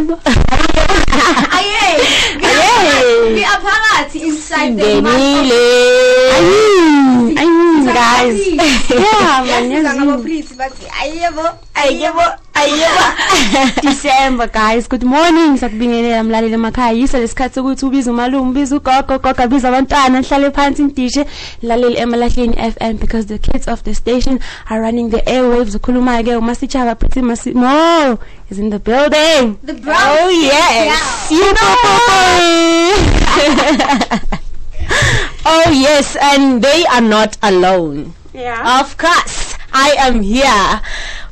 hayi 0.00 0.66
yebo 0.76 0.94
Aye. 1.50 2.00
Aye. 2.40 3.34
We 3.34 3.44
are 3.44 3.60
phakathi 3.60 4.18
inside 4.28 4.76
the 4.76 4.82
singenile 4.82 5.60
ayi 6.36 7.36
ayi 7.36 7.84
guys 7.84 8.36
yeah 8.88 9.44
man 9.44 9.70
Yazi 9.70 9.94
ngabo 9.94 10.14
yazini 11.84 13.29
December 13.82 14.46
guys. 14.46 14.86
Good 14.88 15.02
morning. 15.04 15.56
Sakubingelela 15.56 16.24
mlaleli 16.24 16.54
emakhaya. 16.54 16.92
Yiso 16.92 17.18
lesikhathi 17.18 17.54
sokuthi 17.54 17.86
ubize 17.86 18.10
umalume 18.10 18.50
ubize 18.50 18.74
ugogo 18.74 19.18
gogo 19.18 19.42
abize 19.42 19.68
abantwana 19.68 20.20
nihlale 20.20 20.50
phansi 20.50 20.82
nidishe 20.82 21.26
laleli 21.62 21.96
emalahleni 21.96 22.56
FM 22.72 22.96
because 22.98 23.26
the 23.26 23.38
kids 23.38 23.68
of 23.68 23.82
the 23.84 23.94
station 23.94 24.40
are 24.70 24.80
running 24.80 25.10
the 25.10 25.22
airwaves. 25.26 25.74
Ukhuluma 25.74 26.22
ke 26.22 26.36
umasichaba 26.36 26.94
pretty 26.98 27.20
masimo 27.20 28.18
is 28.50 28.58
in 28.58 28.70
the 28.70 28.78
building. 28.78 29.58
The 29.62 29.74
brown 29.74 30.18
oh 30.20 30.28
yes. 30.28 31.30
you 31.30 31.52
know 31.52 31.76
oh 35.46 35.70
yes 35.70 36.16
and 36.20 36.62
they 36.62 36.84
are 36.86 37.00
not 37.00 37.36
alone. 37.42 38.14
Yeah. 38.32 38.80
Of 38.80 38.96
course, 38.96 39.56
I 39.72 39.94
am 39.98 40.22
here. 40.22 40.80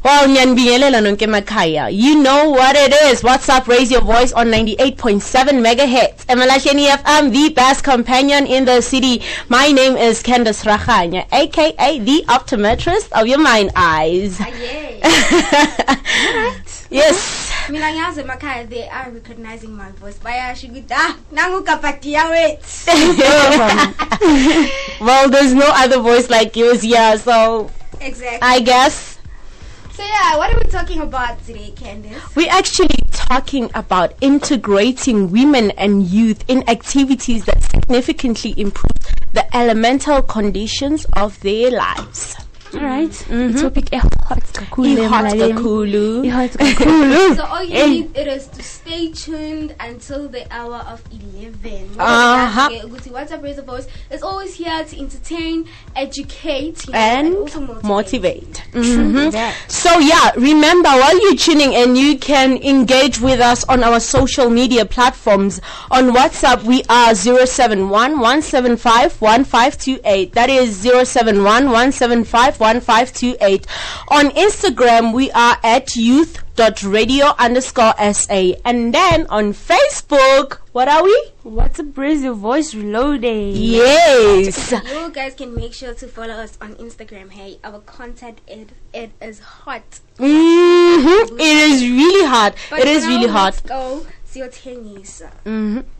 Well, 0.09 0.27
nyanbingelela 0.27 1.03
nonke 1.03 1.27
emakhaya. 1.27 1.93
You 1.93 2.23
know 2.23 2.49
what 2.49 2.75
it 2.77 2.95
is. 2.95 3.23
What's 3.23 3.47
up? 3.51 3.69
Raise 3.69 3.91
your 3.91 4.01
voice 4.01 4.33
on 4.33 4.47
98.7 4.47 5.21
megahertz. 5.61 6.25
Emalahleni 6.25 6.89
FM, 6.89 7.31
the 7.31 7.53
best 7.53 7.85
companion 7.85 8.47
in 8.47 8.65
the 8.65 8.81
city. 8.81 9.21
My 9.51 9.71
name 9.71 9.99
is 9.99 10.23
Candace 10.23 10.65
Rachanya, 10.65 11.31
aka 11.31 11.99
the 11.99 12.25
optometrist 12.27 13.13
of 13.13 13.27
your 13.27 13.39
mind 13.39 13.71
eyes. 13.77 14.41
Aye. 14.41 15.03
yes. 16.91 17.53
Mina 17.69 17.93
ngiyazi 17.93 18.23
emakhaya 18.25 18.67
they 18.67 18.89
are 18.89 19.11
recognizing 19.11 19.77
my 19.77 19.91
voice. 20.01 20.17
Bayasho 20.25 20.69
ukuthi 20.69 20.95
ah 20.97 21.17
nangu 21.31 21.63
kapatiya 21.63 22.25
wethu. 22.33 22.97
well, 25.07 25.29
there's 25.29 25.53
no 25.53 25.69
other 25.69 26.01
voice 26.01 26.31
like 26.31 26.57
yours 26.57 26.81
here, 26.81 27.19
so 27.19 27.69
Exactly. 28.01 28.39
I 28.41 28.61
guess 28.61 29.18
So 29.99 30.05
yeah, 30.05 30.37
what 30.37 30.55
are 30.55 30.59
we 30.59 30.71
talking 30.71 31.01
about 31.01 31.45
today, 31.45 31.73
Candice? 31.75 32.37
We're 32.37 32.53
actually 32.53 33.03
talking 33.11 33.69
about 33.75 34.15
integrating 34.21 35.33
women 35.33 35.73
and 35.73 36.05
youth 36.05 36.45
in 36.47 36.63
activities 36.71 37.45
that 37.47 37.61
significantly 37.65 38.55
improve 38.57 38.93
the 39.33 39.45
elemental 39.57 40.23
conditions 40.23 41.05
of 41.15 41.41
their 41.41 41.73
lives. 41.73 42.37
Alright. 42.73 43.11
Mm-hmm. 43.11 43.59
Topic 43.59 43.89
hot 43.93 44.45
kakhulu. 44.55 45.09
Ihot 46.23 46.53
kakhulu. 46.57 47.35
So 47.35 47.45
all 47.47 47.65
you 47.65 47.89
need 47.89 48.17
it 48.17 48.29
is 48.29 48.47
to 48.47 48.63
stay 48.89 49.13
tuned 49.13 49.75
until 49.81 50.29
the 50.29 50.47
hour 50.53 50.77
of 50.89 51.03
11. 51.13 51.91
Uh-huh. 51.99 52.69
WhatsApp 52.71 53.43
Raise 53.43 53.57
the 53.57 53.63
Voice 53.63 53.87
is 54.11 54.23
always 54.23 54.55
here 54.55 54.83
to 54.85 54.99
entertain, 54.99 55.69
educate, 55.95 56.87
you 56.87 56.93
know, 56.93 56.99
and 56.99 57.35
also 57.37 57.61
motivate. 57.61 57.85
motivate. 57.85 58.63
Mhm. 58.73 59.33
that. 59.33 59.55
So 59.69 59.99
yeah, 59.99 60.31
remember 60.37 60.89
while 60.89 61.21
you're 61.21 61.37
tuning 61.37 61.75
in, 61.75 61.97
you 61.97 62.17
can 62.19 62.57
engage 62.63 63.21
with 63.21 63.41
us 63.41 63.63
on 63.65 63.85
our 63.85 64.01
social 64.01 64.49
media 64.49 64.87
platforms. 64.87 65.61
On 65.91 66.11
WhatsApp, 66.13 66.63
we 66.65 66.83
are 66.89 67.15
071 67.15 68.19
1528. 68.21 70.33
That 70.33 70.49
is 70.49 70.75
071 70.77 71.71
1528. 71.71 73.67
On 74.11 74.31
Instagram, 74.31 75.13
we 75.13 75.31
are 75.33 75.59
at 75.63 75.95
youth 75.97 76.39
dot 76.59 76.83
radio 76.83 77.27
underscore 77.39 77.95
sa 78.13 78.35
and 78.67 78.93
then 78.93 79.27
on 79.31 79.53
facebook 79.55 80.59
what 80.73 80.89
are 80.89 81.05
we 81.05 81.15
What's 81.45 81.79
a 81.79 81.85
Raise 81.85 82.23
Your 82.23 82.35
Voice 82.35 82.75
Reloaded? 82.75 83.55
yes 83.57 84.73
You 84.73 85.11
guys 85.11 85.35
can 85.35 85.55
make 85.55 85.73
sure 85.73 85.95
to 85.95 86.07
follow 86.07 86.35
us 86.35 86.59
on 86.61 86.75
Instagram. 86.75 87.31
Hey, 87.31 87.59
our 87.65 87.79
content 87.81 88.41
it 88.47 88.71
it 88.93 89.11
is 89.23 89.39
hot. 89.39 90.01
Mm-hmm. 90.19 91.39
it 91.41 91.57
is 91.71 91.83
really 91.83 92.27
hot. 92.27 92.55
But 92.71 92.81
it 92.81 92.89
is 92.89 93.05
now 93.05 93.11
really 93.11 93.29
hard 93.29 93.55
Let's 93.55 93.61
go. 93.63 94.07
Siyothengisa. 94.29 95.31
hmm 95.47 95.79
So 95.81 95.98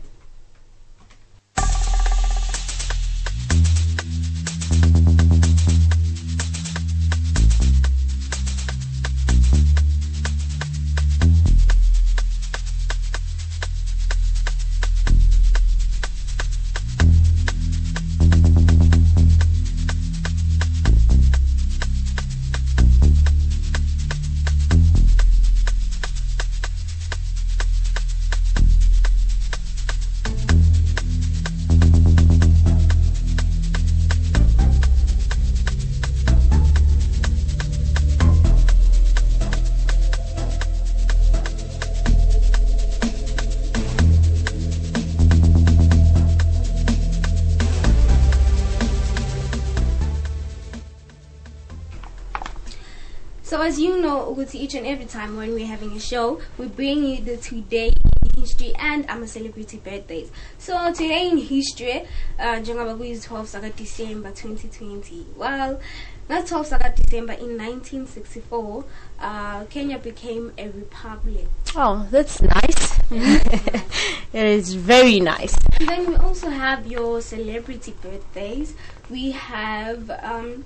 as 53.79 53.83
you 53.85 54.01
know, 54.01 54.35
ukuthi 54.35 54.55
each 54.55 54.75
and 54.75 54.85
every 54.85 55.05
time 55.05 55.37
when 55.37 55.53
we're 55.53 55.65
having 55.65 55.93
a 55.93 55.99
show, 55.99 56.41
we 56.57 56.67
bring 56.67 57.01
you 57.01 57.23
the 57.23 57.37
today 57.37 57.87
in 57.87 58.41
history 58.41 58.73
and 58.75 59.05
I'm 59.09 59.23
a 59.23 59.27
celebrity 59.27 59.77
birthdays. 59.77 60.31
So 60.57 60.91
today 60.91 61.29
in 61.29 61.37
history, 61.37 62.05
uh, 62.37 62.59
njengoba 62.59 62.95
kuyi 62.95 63.15
12 63.15 63.47
saka 63.47 63.69
December 63.69 64.31
2020. 64.31 65.25
Well, 65.37 65.79
not 66.27 66.45
12 66.47 66.67
saka 66.67 66.93
December 66.93 67.33
in 67.33 67.57
1964, 67.57 68.83
uh, 69.21 69.63
Kenya 69.69 69.97
became 69.97 70.51
a 70.57 70.67
republic. 70.67 71.47
Oh, 71.75 72.05
that's 72.11 72.41
nice. 72.41 72.99
it 73.11 74.45
is 74.59 74.73
very 74.73 75.21
nice. 75.21 75.55
And 75.79 75.87
then 75.87 76.09
we 76.09 76.15
also 76.17 76.49
have 76.49 76.85
your 76.85 77.21
celebrity 77.21 77.93
birthdays. 78.01 78.73
We 79.09 79.31
have 79.31 80.11
um, 80.21 80.65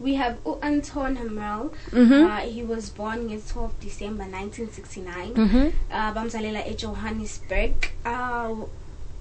we 0.00 0.14
have 0.14 0.36
U 0.46 0.58
Anton 0.62 1.16
Hammerl. 1.16 1.70
Mhm. 1.92 2.26
Uh, 2.26 2.40
he 2.52 2.62
was 2.62 2.90
born 2.90 3.30
on 3.30 3.40
12 3.40 3.70
December 3.80 4.24
1969. 4.24 5.34
Mhm. 5.34 5.72
Uh, 5.90 6.12
bamzalela 6.14 6.62
eJohannesburg. 6.66 7.74
Uh, 8.04 8.66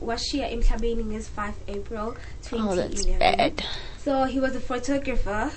washiya 0.02 0.50
emhlabeni 0.52 1.04
ngezi 1.06 1.30
5 1.36 1.54
April 1.68 2.16
2011. 2.42 2.60
Oh, 2.70 2.76
that's 2.76 3.06
bad. 3.20 3.64
So 4.04 4.26
he 4.26 4.40
was 4.40 4.56
a 4.56 4.60
photographer, 4.60 5.52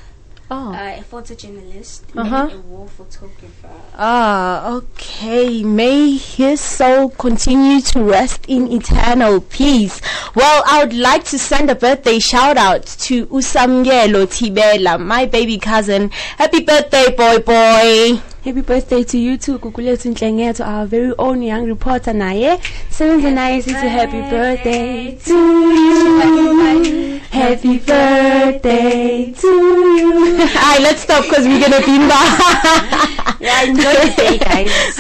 Oh. 0.51 0.73
uh, 0.73 0.97
a 0.99 1.05
photojournalist, 1.05 2.01
Uh-huh. 2.17 2.49
and 2.51 2.53
a 2.53 2.59
war 2.61 2.89
photographer. 2.89 3.69
Ah, 3.99 4.71
okay. 4.73 5.63
May 5.63 6.13
his 6.17 6.59
soul 6.61 7.11
continue 7.11 7.83
to 7.83 8.03
rest 8.03 8.47
in 8.49 8.73
eternal 8.73 9.43
peace. 9.43 10.01
Well, 10.35 10.63
I 10.67 10.85
would 10.85 10.95
like 10.95 11.25
to 11.25 11.39
send 11.39 11.69
a 11.71 11.75
birthday 11.75 12.19
shout 12.19 12.57
out 12.57 12.87
to 13.09 13.27
Usamgelo 13.27 14.25
Tibela, 14.27 14.99
my 14.99 15.27
baby 15.27 15.59
cousin. 15.59 16.09
Happy 16.39 16.61
birthday, 16.63 17.15
boy 17.15 17.39
boy. 17.41 18.23
Happy 18.45 18.61
birthday 18.63 19.03
to 19.05 19.19
you 19.19 19.37
too, 19.37 19.59
Kukulethu 19.59 20.15
Nhlengetho, 20.15 20.65
our 20.67 20.87
very 20.87 21.13
own 21.19 21.43
young 21.43 21.67
reporter 21.67 22.13
naye. 22.13 22.59
Sevenze 22.89 23.31
naye 23.35 23.61
sithi 23.63 23.89
happy 23.89 24.21
birthday 24.31 25.19
to 25.25 25.35
you. 25.35 27.19
Happy 27.31 27.79
birthday 27.79 29.33
to 29.33 29.47
you. 29.47 30.39
Alright, 30.41 30.81
let's 30.81 31.03
stop 31.03 31.25
because 31.25 31.47
we're 31.47 31.61
gonna 31.61 31.85
be 31.85 31.99
Yeah, 33.45 33.63
enjoy 33.65 33.93
the 33.93 34.15
day 34.17 34.39
guys. 34.39 34.97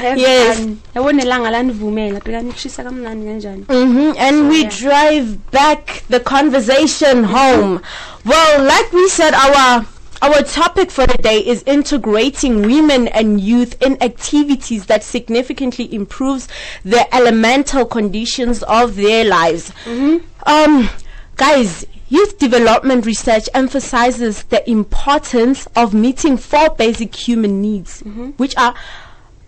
Have 0.00 0.18
Yes. 0.18 0.58
fun. 0.58 0.80
Yabona 0.94 1.22
ilanga 1.22 1.50
lanivumela, 1.50 2.20
phela 2.20 2.40
nikushisa 2.42 2.84
kamnandi 2.84 3.26
kanjani. 3.26 3.64
hmm 3.68 4.12
And 4.18 4.48
we 4.48 4.64
drive 4.64 5.50
back 5.50 6.02
the 6.08 6.20
conversation 6.20 7.24
home. 7.24 7.82
Well, 8.24 8.64
like 8.64 8.92
we 8.92 9.08
said, 9.08 9.34
our 9.34 9.86
our 10.22 10.42
topic 10.42 10.90
for 10.90 11.06
the 11.06 11.18
day 11.18 11.38
is 11.38 11.62
integrating 11.64 12.62
women 12.62 13.08
and 13.08 13.40
youth 13.40 13.80
in 13.82 14.02
activities 14.02 14.86
that 14.86 15.02
significantly 15.02 15.92
improves 15.94 16.48
the 16.84 17.14
elemental 17.14 17.86
conditions 17.86 18.62
of 18.64 18.96
their 18.96 19.24
lives. 19.24 19.72
Mm-hmm. 19.84 20.24
Um, 20.46 20.90
guys, 21.36 21.86
Youth 22.08 22.38
development 22.38 23.04
research 23.04 23.48
emphasizes 23.52 24.44
the 24.44 24.68
importance 24.70 25.66
of 25.74 25.92
meeting 25.92 26.36
four 26.36 26.70
basic 26.70 27.12
human 27.12 27.60
needs, 27.60 28.00
mm-hmm. 28.02 28.30
which 28.36 28.56
are 28.56 28.76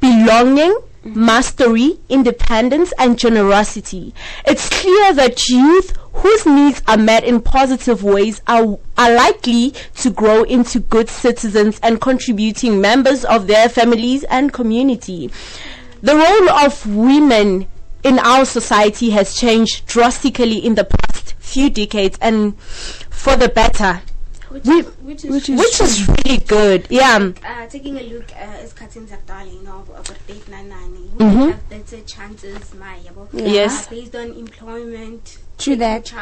belonging, 0.00 0.72
mm-hmm. 0.72 1.24
mastery, 1.24 2.00
independence, 2.08 2.92
and 2.98 3.16
generosity. 3.16 4.12
It's 4.44 4.68
clear 4.68 5.12
that 5.12 5.48
youth 5.48 5.96
whose 6.12 6.46
needs 6.46 6.82
are 6.86 6.96
met 6.96 7.24
in 7.24 7.40
positive 7.40 8.02
ways 8.02 8.40
are, 8.46 8.78
are 8.96 9.14
likely 9.14 9.72
to 9.96 10.10
grow 10.10 10.42
into 10.42 10.80
good 10.80 11.08
citizens 11.08 11.78
and 11.82 12.00
contributing 12.00 12.80
members 12.80 13.24
of 13.24 13.46
their 13.46 13.68
families 13.68 14.24
and 14.24 14.52
community. 14.52 15.30
The 16.02 16.16
role 16.16 16.50
of 16.50 16.86
women 16.86 17.66
in 18.04 18.18
our 18.20 18.44
society 18.44 19.10
has 19.10 19.34
changed 19.36 19.86
drastically 19.86 20.58
in 20.64 20.74
the 20.76 20.84
past 20.84 21.34
few 21.38 21.70
decades 21.70 22.18
and 22.20 22.58
for 22.60 23.36
the 23.36 23.48
better. 23.48 24.00
Which, 24.48 24.64
We- 24.64 24.80
which 24.82 25.24
is, 25.24 25.30
which 25.30 25.48
is- 25.50 25.58
Which 25.58 25.80
is 25.80 26.08
really 26.08 26.38
good. 26.38 26.86
Yeah. 26.88 27.32
uh, 27.44 27.66
taking 27.68 27.98
a 27.98 28.02
look 28.02 28.30
uh, 28.32 28.64
esikhathini 28.64 29.06
zakudala 29.08 29.52
you 29.52 29.62
know 29.62 29.84
about-date 29.88 30.46
nanani 30.50 31.10
Mhm. 31.18 31.50
have 31.52 31.68
better 31.68 32.00
chances 32.06 32.72
my 32.74 32.96
yabo 33.04 33.28
Yes. 33.34 33.86
uh, 33.86 33.90
based 33.90 34.14
on 34.14 34.32
employment 34.32 35.36
True 35.58 35.76
that. 35.76 36.12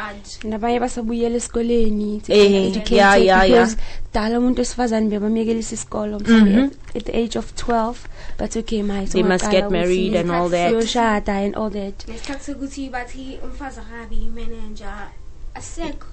nabanye 0.43 0.79
basabuyela 0.79 1.35
esikoleni 1.35 2.21
Eh, 2.27 2.49
get 2.49 2.65
educated 2.67 2.91
yeah, 2.91 3.15
yeah, 3.15 3.43
yeah. 3.43 3.65
because 3.65 3.77
dala 4.13 4.39
umuntu 4.39 4.59
wesifazane 4.61 5.09
bebamuyekelisa 5.09 5.75
isikolo 5.75 6.15
at, 6.17 6.95
at 6.95 7.03
the 7.05 7.15
age 7.17 7.37
of 7.37 7.53
12 7.55 7.95
but 8.39 8.55
okay 8.55 8.81
my 8.81 9.05
They 9.05 9.23
must 9.23 9.49
get 9.51 9.69
married 9.71 10.15
and 10.15 10.31
all 10.31 10.49
that. 10.49 10.71
yoshada 10.73 11.33
and 11.45 11.55
all 11.55 11.69
that 11.69 12.07
nesikhathi 12.07 12.43
sokuthi 12.45 12.89
bathi 12.89 13.37
umfazi 13.43 13.79
akabi 13.79 14.15
imanager 14.25 15.07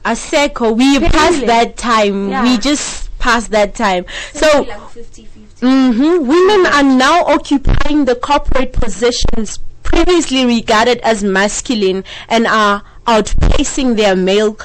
asekho 0.05 0.77
we 0.77 1.01
passed 1.01 1.47
that 1.47 1.77
time. 1.77 2.31
Yeah. 2.31 2.43
We 2.43 2.57
just 2.59 3.11
passed 3.19 3.51
that 3.51 3.75
time. 3.75 4.05
So, 4.33 4.47
like 4.63 4.71
50-50 4.81 5.61
hmm 5.61 6.27
women 6.29 6.67
are 6.67 6.83
now 6.83 7.25
occupying 7.25 8.05
the 8.07 8.15
corporate 8.17 8.73
positions 8.73 9.59
previously 9.83 10.45
regarded 10.47 10.99
as 11.01 11.23
masculine 11.23 12.05
and 12.29 12.47
are 12.47 12.83
outpacing 13.07 13.97
their 13.97 14.17
male 14.17 14.57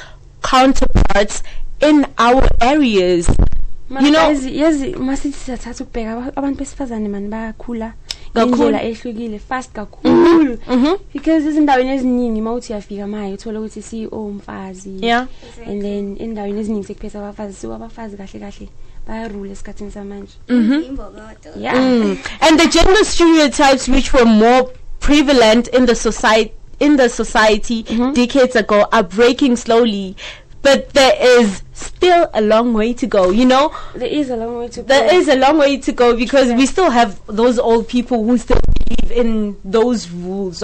counterparts 0.41 1.43
in 1.81 2.05
our 2.17 2.43
areas. 2.61 3.27
You 3.89 4.11
know- 4.11 4.19
yazi 4.29 4.57
yazi 4.59 4.87
masithi 4.95 5.37
siyathatha 5.45 5.83
ukubheka 5.83 6.11
aba- 6.13 6.31
abantu 6.37 6.57
besifazane 6.59 7.09
mani 7.09 7.27
bayakhula 7.27 7.93
Kakhulu. 8.33 8.55
ngendlela 8.55 8.83
ehlukile 8.83 9.39
fast 9.39 9.71
kakhulu 9.73 10.57
hmm 10.67 10.95
because 11.13 11.45
ezindaweni 11.49 11.89
eziningi 11.89 12.41
uma 12.41 12.53
uthi 12.53 12.73
uyafika 12.73 13.07
maye 13.07 13.33
uthola 13.33 13.59
ukuthi 13.59 13.81
CEO 13.81 14.25
umfazi 14.25 14.97
Yeah. 15.01 15.27
and 15.67 15.81
then 15.81 16.15
endaweni 16.19 16.59
eziningi 16.59 16.87
sekuphethe 16.87 17.17
abafazi 17.17 17.53
so 17.53 17.73
abafazi 17.73 18.17
kahle 18.17 18.39
kahle 18.39 18.69
bayarule 19.07 19.51
esikhathini 19.51 19.91
samanje 19.91 20.33
imbokodo 20.49 21.21
yeah 21.59 21.75
Mm. 21.75 22.17
And 22.41 22.59
the 22.59 22.67
gender 22.67 23.05
stereotypes 23.05 23.87
which 23.87 24.13
were 24.13 24.25
more 24.25 24.69
prevalent 24.99 25.67
in 25.73 25.85
the 25.87 25.95
society 25.95 26.51
in 26.79 26.97
the 26.97 27.09
society 27.09 27.83
mm-hmm. 27.83 28.13
decades 28.13 28.55
ago 28.55 28.87
are 28.91 29.03
breaking 29.03 29.55
slowly. 29.55 30.15
But 30.61 30.89
there 30.89 31.13
is 31.17 31.63
still 31.73 32.29
a 32.33 32.41
long 32.41 32.73
way 32.73 32.93
to 32.93 33.07
go, 33.07 33.29
you 33.29 33.45
know? 33.45 33.73
there 33.95 34.09
is 34.09 34.29
a 34.29 34.35
long 34.35 34.57
way 34.57 34.67
to 34.67 34.81
go 34.81 34.87
There 34.87 35.15
is 35.15 35.29
a 35.29 35.35
long 35.37 35.57
way 35.57 35.77
to 35.77 35.91
go 35.93 36.17
because 36.17 36.51
we 36.51 36.65
still 36.65 36.89
have 36.89 37.21
those 37.27 37.57
old 37.57 37.87
people 37.87 38.25
who 38.25 38.37
still 38.37 38.59
believe 38.75 39.11
in 39.11 39.55
those 39.63 40.09
rules. 40.11 40.57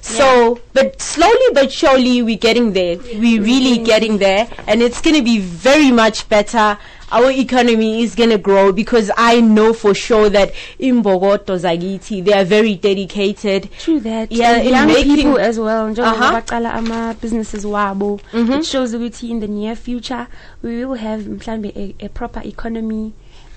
So, 0.00 0.60
but 0.72 1.00
slowly 1.00 1.48
but 1.52 1.70
surely 1.70 2.22
we're 2.22 2.36
getting 2.36 2.72
there. 2.72 2.96
We're 2.98 3.42
really 3.42 3.76
mm-hmm. 3.76 3.84
getting 3.84 4.18
there, 4.18 4.48
and 4.66 4.82
it's 4.82 5.00
going 5.00 5.16
to 5.16 5.22
be 5.22 5.38
very 5.38 5.92
much 5.92 6.28
better. 6.28 6.76
Our 7.10 7.30
economy 7.30 8.02
is 8.02 8.14
going 8.14 8.30
to 8.30 8.38
grow 8.38 8.70
because 8.72 9.10
I 9.16 9.40
know 9.40 9.72
for 9.72 9.94
sure 9.94 10.28
that 10.28 10.52
in 10.78 11.02
Bogoto 11.02 11.56
Zagiti, 11.58 12.22
they 12.24 12.32
are 12.34 12.44
very 12.44 12.74
dedicated. 12.74 13.70
True 13.78 14.00
that. 14.00 14.30
Yeah, 14.30 14.56
And 14.56 14.66
in 14.66 14.74
young 14.74 14.86
making- 14.88 15.16
people 15.16 15.38
as 15.38 15.58
well. 15.58 15.88
Njengoba 15.88 16.12
Uh-huh. 16.12 16.40
baqala 16.42 16.74
ama 16.74 17.16
businesses 17.20 17.64
wabo. 17.64 18.20
Mhm. 18.32 18.58
It 18.58 18.66
shows 18.66 18.92
ukuthi 18.94 19.30
in 19.30 19.40
the 19.40 19.48
near 19.48 19.74
future 19.74 20.26
we 20.62 20.84
will 20.84 20.94
have 20.98 21.22
mhlambe 21.22 21.72
a, 21.76 21.94
a 22.04 22.08
proper 22.08 22.42
economy 22.44 23.12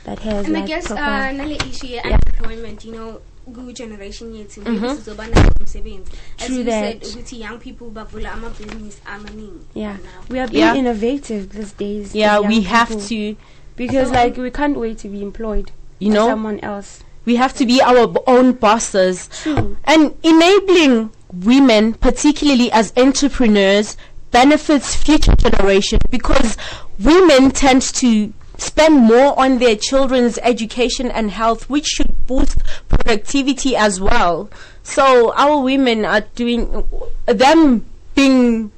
that 0.05 0.19
has 0.19 0.47
and 0.47 0.57
I 0.57 0.61
guess 0.65 0.87
proper 0.87 1.01
uh, 1.03 1.31
nale 1.31 1.57
issue 1.69 1.87
ye 1.87 1.95
Yeah. 1.95 2.17
unemployment 2.17 2.85
you 2.85 2.93
know 2.93 3.19
ku 3.45 3.71
generation 3.73 4.35
yethu 4.35 4.61
maybe 4.61 4.77
mm-hmm. 4.77 4.95
sizoba 4.97 5.27
nayo 5.27 5.51
umsebenzi 5.59 6.11
as 6.39 6.45
True 6.47 6.57
you 6.57 6.63
said 6.65 7.03
ukuthi 7.03 7.41
young 7.41 7.57
people 7.59 7.89
bavula 7.89 8.31
ama 8.33 8.49
business 8.49 8.97
amaningi 9.05 9.65
yeah. 9.75 9.93
now. 9.97 10.21
We 10.29 10.39
are 10.39 10.47
being 10.47 10.63
Yeah. 10.63 10.77
innovative 10.77 11.49
these 11.49 11.71
days. 11.73 12.15
Yeah, 12.15 12.39
we 12.39 12.55
young 12.55 12.63
have 12.65 12.87
people. 12.89 13.07
to, 13.07 13.35
because 13.75 14.07
So- 14.09 14.13
like 14.13 14.37
um, 14.37 14.43
we 14.43 14.51
can't 14.51 14.77
wait 14.77 14.97
to 14.99 15.07
be 15.09 15.21
employed 15.21 15.71
you 15.99 16.09
know, 16.13 16.27
someone 16.27 16.59
else. 16.59 17.03
we 17.25 17.35
have 17.35 17.53
to 17.53 17.65
be 17.65 17.81
our 17.81 18.07
b- 18.07 18.19
own 18.27 18.53
bosses. 18.53 19.27
True. 19.43 19.77
And 19.85 20.13
enabling 20.23 21.11
women, 21.33 21.93
particularly 21.93 22.71
as 22.71 22.91
entrepreneurs, 22.97 23.97
benefits 24.31 24.95
future 24.95 25.35
generation 25.35 25.99
because 26.09 26.57
women 26.99 27.51
tend 27.51 27.81
to 27.81 28.33
spend 28.61 28.95
more 28.95 29.37
on 29.39 29.57
their 29.57 29.75
children's 29.75 30.37
education 30.39 31.09
and 31.11 31.31
health, 31.31 31.69
which 31.69 31.85
should 31.85 32.27
boost 32.27 32.57
productivity 32.87 33.75
as 33.75 33.99
well. 33.99 34.49
So 34.83 35.33
our 35.33 35.61
women 35.61 36.05
are 36.05 36.21
doing 36.35 36.83
them 37.25 37.85
being 38.15 38.71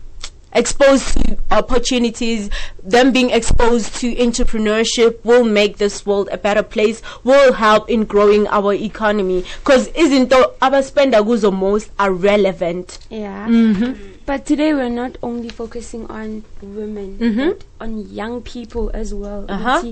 exposed 0.54 1.14
to 1.26 1.38
opportunities, 1.52 2.50
them 2.84 3.12
being 3.12 3.32
exposed 3.32 3.96
to 3.96 4.16
entrepreneurship 4.16 5.24
will 5.26 5.44
make 5.44 5.78
this 5.78 6.06
world 6.06 6.30
a 6.32 6.38
better 6.38 6.64
place, 6.64 7.02
will 7.24 7.54
help 7.54 7.90
in 7.90 8.06
growing 8.06 8.48
our 8.48 8.74
economy. 8.74 9.44
Because 9.60 9.88
isn't 9.90 10.30
abaspenda 10.30 11.24
kuzo 11.24 11.52
most 11.52 11.92
are 12.00 12.14
relevant. 12.14 13.00
Yeah. 13.10 13.48
Mm-hmm. 13.48 14.13
But 14.26 14.46
today 14.46 14.74
we're 14.74 14.90
not 14.90 15.18
only 15.22 15.50
focusing 15.50 16.08
on 16.08 16.44
women, 16.62 17.18
Mhm. 17.20 17.48
but 17.50 17.64
on 17.82 18.08
young 18.10 18.42
people 18.42 18.90
as 18.94 19.14
well. 19.14 19.46
Uh-huh. 19.50 19.84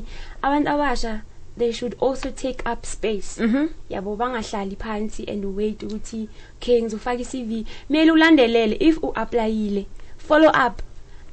Abantu 0.44 0.68
abasha 0.72 1.22
they 1.58 1.72
should 1.72 1.96
also 2.00 2.32
take 2.32 2.64
up 2.66 2.86
space. 2.86 3.38
Mm-hmm. 3.38 3.66
Yabo 3.94 4.16
bangahlali 4.18 4.78
phansi 4.78 5.28
and 5.28 5.54
wait 5.56 5.80
ukuthi 5.84 6.30
okay 6.62 6.82
ngizofaka 6.82 7.20
i-CV. 7.20 7.66
Mele 7.90 8.12
ulandelele 8.12 8.78
if 8.80 8.98
uapplyile. 9.02 9.86
Follow 10.18 10.48
up. 10.50 10.82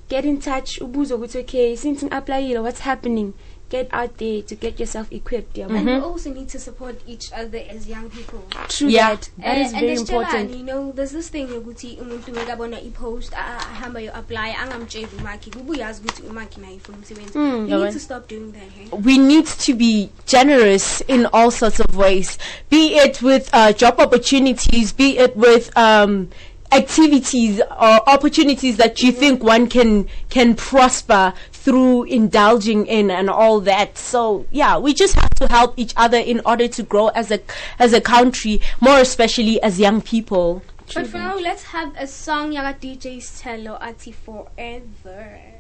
Get 0.09 0.25
in 0.25 0.41
touch 0.41 0.81
ubuze 0.81 1.15
ukuthi 1.15 1.39
okay 1.39 1.77
since 1.77 2.03
ngiapplyile 2.03 2.61
what's 2.63 2.81
happening? 2.81 3.33
Get 3.71 3.89
out 3.93 4.17
there 4.17 4.41
to 4.43 4.55
get 4.55 4.81
yourself 4.81 5.13
equipped. 5.13 5.57
Yabo. 5.57 5.77
and 5.77 5.85
we 5.87 5.93
also 5.93 6.33
need 6.33 6.49
to 6.49 6.59
support 6.59 6.97
each 7.07 7.31
other 7.33 7.61
as 7.69 7.87
young 7.87 8.09
people 8.09 8.43
True 8.69 8.89
Yeah. 8.89 9.11
that. 9.17 9.29
That 9.39 9.47
and, 9.47 9.61
is 9.67 9.73
and 9.73 9.81
very 9.81 9.97
nesitshelani, 9.97 10.09
important. 10.09 10.51
you 10.57 10.65
know 10.65 10.93
there's 10.93 11.13
this 11.13 11.29
thing 11.29 11.49
yokuthi 11.49 11.99
umuntu 12.01 12.33
mekabona 12.33 12.81
i-post 12.81 13.33
a- 13.35 13.37
a- 13.37 13.67
ahamba 13.75 14.01
yo 14.01 14.13
apply 14.15 14.55
angamtsheli 14.63 15.09
umakhi 15.19 15.51
kuba 15.51 15.73
uyazi 15.73 16.01
ukuthi 16.03 16.23
umakhi 16.23 16.61
naye 16.61 16.75
ifuna 16.77 16.99
umsebenzi 16.99 17.39
Mm. 17.39 17.69
you 17.71 17.85
need 17.85 17.93
to 17.93 18.01
stop 18.01 18.29
doing 18.29 18.53
that 18.53 18.71
hey? 18.73 18.89
we 19.05 19.19
need 19.19 19.45
to 19.47 19.75
be 19.75 20.09
generous 20.27 21.03
in 21.09 21.27
all 21.33 21.51
sorts 21.51 21.81
of 21.81 21.95
ways, 21.97 22.39
be 22.71 22.97
it 22.97 23.21
with 23.23 23.51
uh, 23.53 23.73
job 23.73 24.01
opportunities, 24.01 24.93
be 24.93 25.19
it 25.19 25.37
with 25.37 25.71
um, 25.77 26.29
activities 26.73 27.61
or 27.61 28.09
opportunities 28.09 28.77
that 28.77 29.01
you 29.03 29.11
mm-hmm. 29.11 29.21
think 29.21 29.43
one 29.43 29.69
can 29.69 30.09
can 30.29 30.55
prosper 30.55 31.33
through 31.53 32.05
indulging 32.05 32.87
in 32.87 33.11
and 33.11 33.29
all 33.29 33.61
that. 33.61 33.99
So 33.99 34.47
yeah, 34.51 34.79
we 34.79 34.95
just 34.95 35.15
have 35.15 35.31
to 35.37 35.49
help 35.49 35.75
each 35.77 35.93
other 35.97 36.19
in 36.19 36.41
order 36.45 36.69
to 36.69 36.83
grow 36.83 37.09
as 37.09 37.31
a 37.31 37.41
as 37.79 37.93
a 37.93 38.01
country, 38.01 38.61
more 38.81 38.99
especially 38.99 39.61
as 39.63 39.79
young 39.79 40.01
people. 40.01 40.63
but 40.95 41.07
for 41.07 41.19
now 41.19 41.37
let's 41.37 41.65
have 41.65 41.93
a 41.97 42.07
song 42.07 42.53
yaka 42.53 42.79
DJ's 42.81 43.29
stelo 43.29 43.77
ati 43.81 44.13
forever 44.13 45.58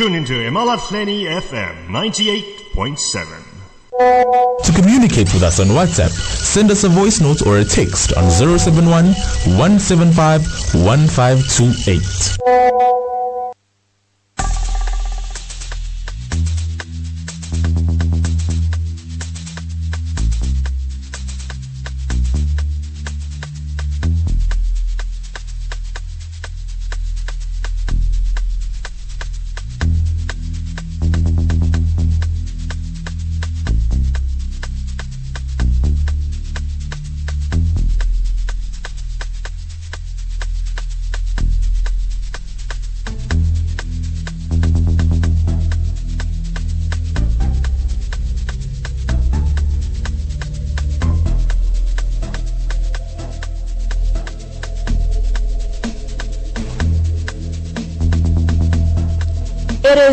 Tune 0.00 0.14
into 0.14 0.32
Emalahleni 0.32 1.28
FM 1.28 1.88
98.7. 1.88 4.64
To 4.64 4.72
communicate 4.72 5.30
with 5.34 5.42
us 5.42 5.60
on 5.60 5.66
WhatsApp, 5.66 6.08
send 6.08 6.70
us 6.70 6.84
a 6.84 6.88
voice 6.88 7.20
note 7.20 7.46
or 7.46 7.58
a 7.58 7.64
text 7.66 8.14
on 8.14 8.30
071 8.30 8.88
175 8.88 10.40
1528. 10.72 12.99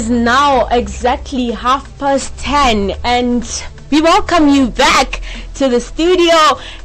Is 0.08 0.12
now 0.12 0.68
exactly 0.68 1.52
half 1.52 1.86
past 2.00 2.38
10 2.40 2.92
and 3.04 3.44
we 3.92 4.02
welcome 4.02 4.48
you 4.48 4.70
back 4.70 5.22
to 5.56 5.68
the 5.68 5.82
studio. 5.82 6.36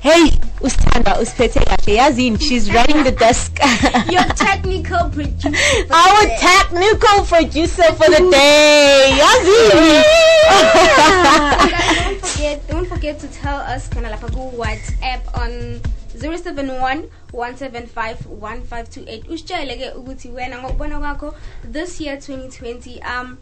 Hey, 0.01 0.31
Ustanda, 0.61 1.13
Uspete 1.23 1.63
yazini, 1.87 2.41
she's 2.41 2.73
running 2.73 3.05
the 3.05 3.13
desk. 3.13 3.59
Your 4.11 4.25
technical 4.35 5.09
producer. 5.11 5.51
Our 5.93 6.23
technical 6.39 7.25
producer 7.25 7.93
for 7.95 8.11
the 8.11 8.29
day, 8.31 9.11
yazini. 9.21 10.03
Guys, 11.71 11.97
don't 12.05 12.21
forget, 12.21 12.69
don't 12.69 12.89
forget 12.89 13.21
to 13.21 13.29
tell 13.29 13.59
us 13.61 13.89
ku 13.89 14.01
WhatsApp 14.01 15.23
on 15.39 15.81
071 16.23 17.09
175 17.33 18.17
1528 18.41 19.31
usitshele 19.31 19.77
ke 19.77 19.91
ukuthi 19.91 20.29
wena 20.29 20.59
ngokubona 20.59 20.99
kwakho 20.99 21.35
this 21.73 22.01
year 22.01 22.17
2020 22.17 23.01
um 23.21 23.37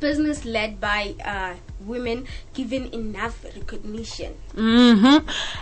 business 0.00 0.44
led 0.44 0.78
by 0.80 1.14
uh, 1.24 1.54
women 1.80 2.26
given 2.54 2.92
enough 2.92 3.44
recognition 3.56 4.32
hmm 4.54 5.18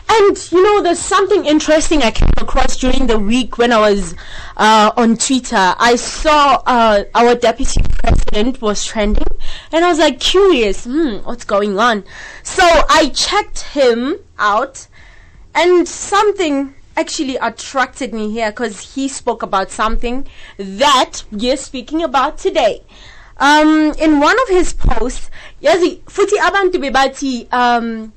And 0.08 0.52
you 0.52 0.62
know, 0.62 0.82
there's 0.82 0.98
something 1.00 1.44
interesting 1.44 2.02
I 2.02 2.10
came 2.12 2.30
across 2.38 2.76
during 2.76 3.06
the 3.06 3.18
week 3.18 3.58
when 3.58 3.72
I 3.72 3.80
was 3.80 4.14
uh, 4.56 4.92
on 4.96 5.16
Twitter. 5.16 5.74
I 5.78 5.96
saw 5.96 6.62
uh, 6.66 7.04
our 7.14 7.34
deputy 7.34 7.82
president 7.82 8.62
was 8.62 8.84
trending, 8.84 9.26
and 9.72 9.84
I 9.84 9.88
was 9.88 9.98
like 9.98 10.20
curious, 10.20 10.84
hmm, 10.84 11.16
what's 11.24 11.44
going 11.44 11.78
on? 11.80 12.04
So 12.44 12.62
I 12.62 13.10
checked 13.14 13.62
him 13.62 14.16
out, 14.38 14.86
and 15.54 15.86
something 15.88 16.74
actually 16.96 17.36
attracted 17.36 18.14
me 18.14 18.30
here 18.30 18.50
because 18.50 18.94
he 18.94 19.08
spoke 19.08 19.42
about 19.42 19.70
something 19.70 20.26
that 20.58 21.22
we're 21.30 21.56
speaking 21.56 22.02
about 22.02 22.38
today. 22.38 22.82
Um, 23.36 23.92
in 23.98 24.20
one 24.20 24.36
of 24.42 24.48
his 24.48 24.72
posts, 24.72 25.28
yazi 25.62 26.00
futhi 26.02 26.38
abantu 26.38 26.74
bebathi 26.74 27.52
um 27.52 28.12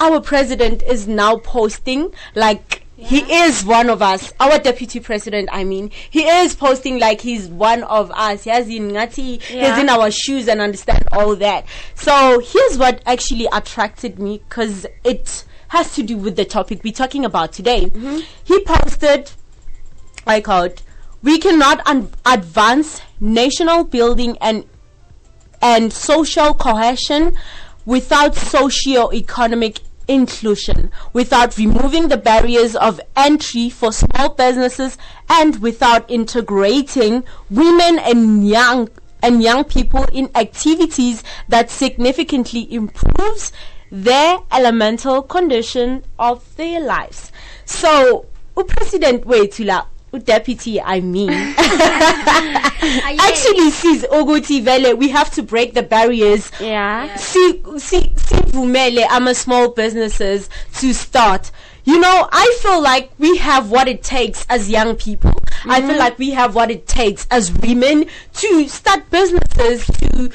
our 0.00 0.20
president 0.20 0.82
is 0.82 1.08
now 1.08 1.36
posting 1.38 2.12
like 2.34 2.82
he 2.96 3.20
is 3.32 3.64
one 3.64 3.88
of 3.90 4.00
us 4.02 4.32
our 4.38 4.58
deputy 4.58 5.00
president 5.00 5.48
i 5.52 5.64
mean 5.64 5.90
he 6.10 6.22
is 6.24 6.54
posting 6.54 6.98
like 7.00 7.20
he's 7.20 7.48
one 7.48 7.82
of 7.84 8.10
us 8.12 8.44
yazi 8.44 8.80
ngathi 8.80 9.40
he's 9.40 9.50
Yeah. 9.50 9.80
in 9.80 9.88
our 9.88 10.10
shoes 10.10 10.46
and 10.48 10.60
understand 10.60 11.04
all 11.12 11.34
that 11.36 11.64
so 11.94 12.38
here's 12.40 12.78
what 12.78 13.02
actually 13.06 13.48
attracted 13.52 14.18
me 14.18 14.38
because 14.48 14.86
it 15.04 15.44
has 15.74 15.94
to 15.94 16.02
do 16.02 16.16
with 16.16 16.36
the 16.36 16.44
topic 16.44 16.82
we're 16.84 16.92
talking 16.92 17.24
about 17.24 17.52
today. 17.52 17.86
Mm-hmm. 17.86 18.18
He 18.44 18.56
posted 18.64 19.32
I 20.26 20.40
quote, 20.40 20.82
we 21.22 21.38
cannot 21.38 21.86
un- 21.86 22.10
advance 22.24 23.02
national 23.20 23.84
building 23.84 24.38
and 24.40 24.64
and 25.60 25.92
social 25.92 26.54
cohesion 26.54 27.34
without 27.86 28.34
socio-economic 28.34 29.80
inclusion, 30.08 30.90
without 31.12 31.56
removing 31.56 32.08
the 32.08 32.16
barriers 32.16 32.76
of 32.76 33.00
entry 33.16 33.70
for 33.70 33.92
small 33.92 34.30
businesses, 34.30 34.98
and 35.28 35.60
without 35.60 36.10
integrating 36.10 37.24
women 37.50 37.98
and 37.98 38.46
young 38.46 38.88
and 39.22 39.42
young 39.42 39.64
people 39.64 40.04
in 40.12 40.30
activities 40.34 41.22
that 41.48 41.70
significantly 41.70 42.70
improves 42.72 43.52
their 43.94 44.38
elemental 44.50 45.22
condition 45.22 46.02
of 46.18 46.56
their 46.56 46.80
lives. 46.80 47.30
So, 47.64 48.26
upresident 48.56 49.24
wethu 49.24 49.66
la, 49.66 49.86
deputy 50.18 50.80
I 50.80 51.00
mean, 51.00 51.30
actually 53.20 53.70
sees 53.70 54.04
ukuthi 54.04 54.62
vele 54.62 54.94
we 54.94 55.08
have 55.08 55.30
to 55.32 55.42
break 55.42 55.74
the 55.74 55.82
barriers. 55.82 56.50
Yeah. 56.60 57.14
see 57.16 57.62
see 57.78 58.12
see 58.16 58.40
si 58.52 59.04
I'm 59.10 59.28
a 59.28 59.34
small 59.34 59.70
businesses 59.70 60.48
to 60.74 60.92
start. 60.92 61.50
You 61.86 62.00
know 62.00 62.28
i 62.32 62.58
feel 62.62 62.82
like 62.82 63.10
we 63.18 63.36
have 63.36 63.70
what 63.70 63.88
it 63.88 64.02
takes 64.02 64.46
as 64.48 64.70
young 64.70 64.96
people. 64.96 65.32
I 65.66 65.80
feel 65.82 65.98
like 65.98 66.18
we 66.18 66.30
have 66.30 66.54
what 66.54 66.70
it 66.70 66.86
takes 66.86 67.26
as 67.30 67.52
women 67.52 68.06
to 68.34 68.68
start 68.68 69.08
businesses 69.10 69.86
to 69.86 70.30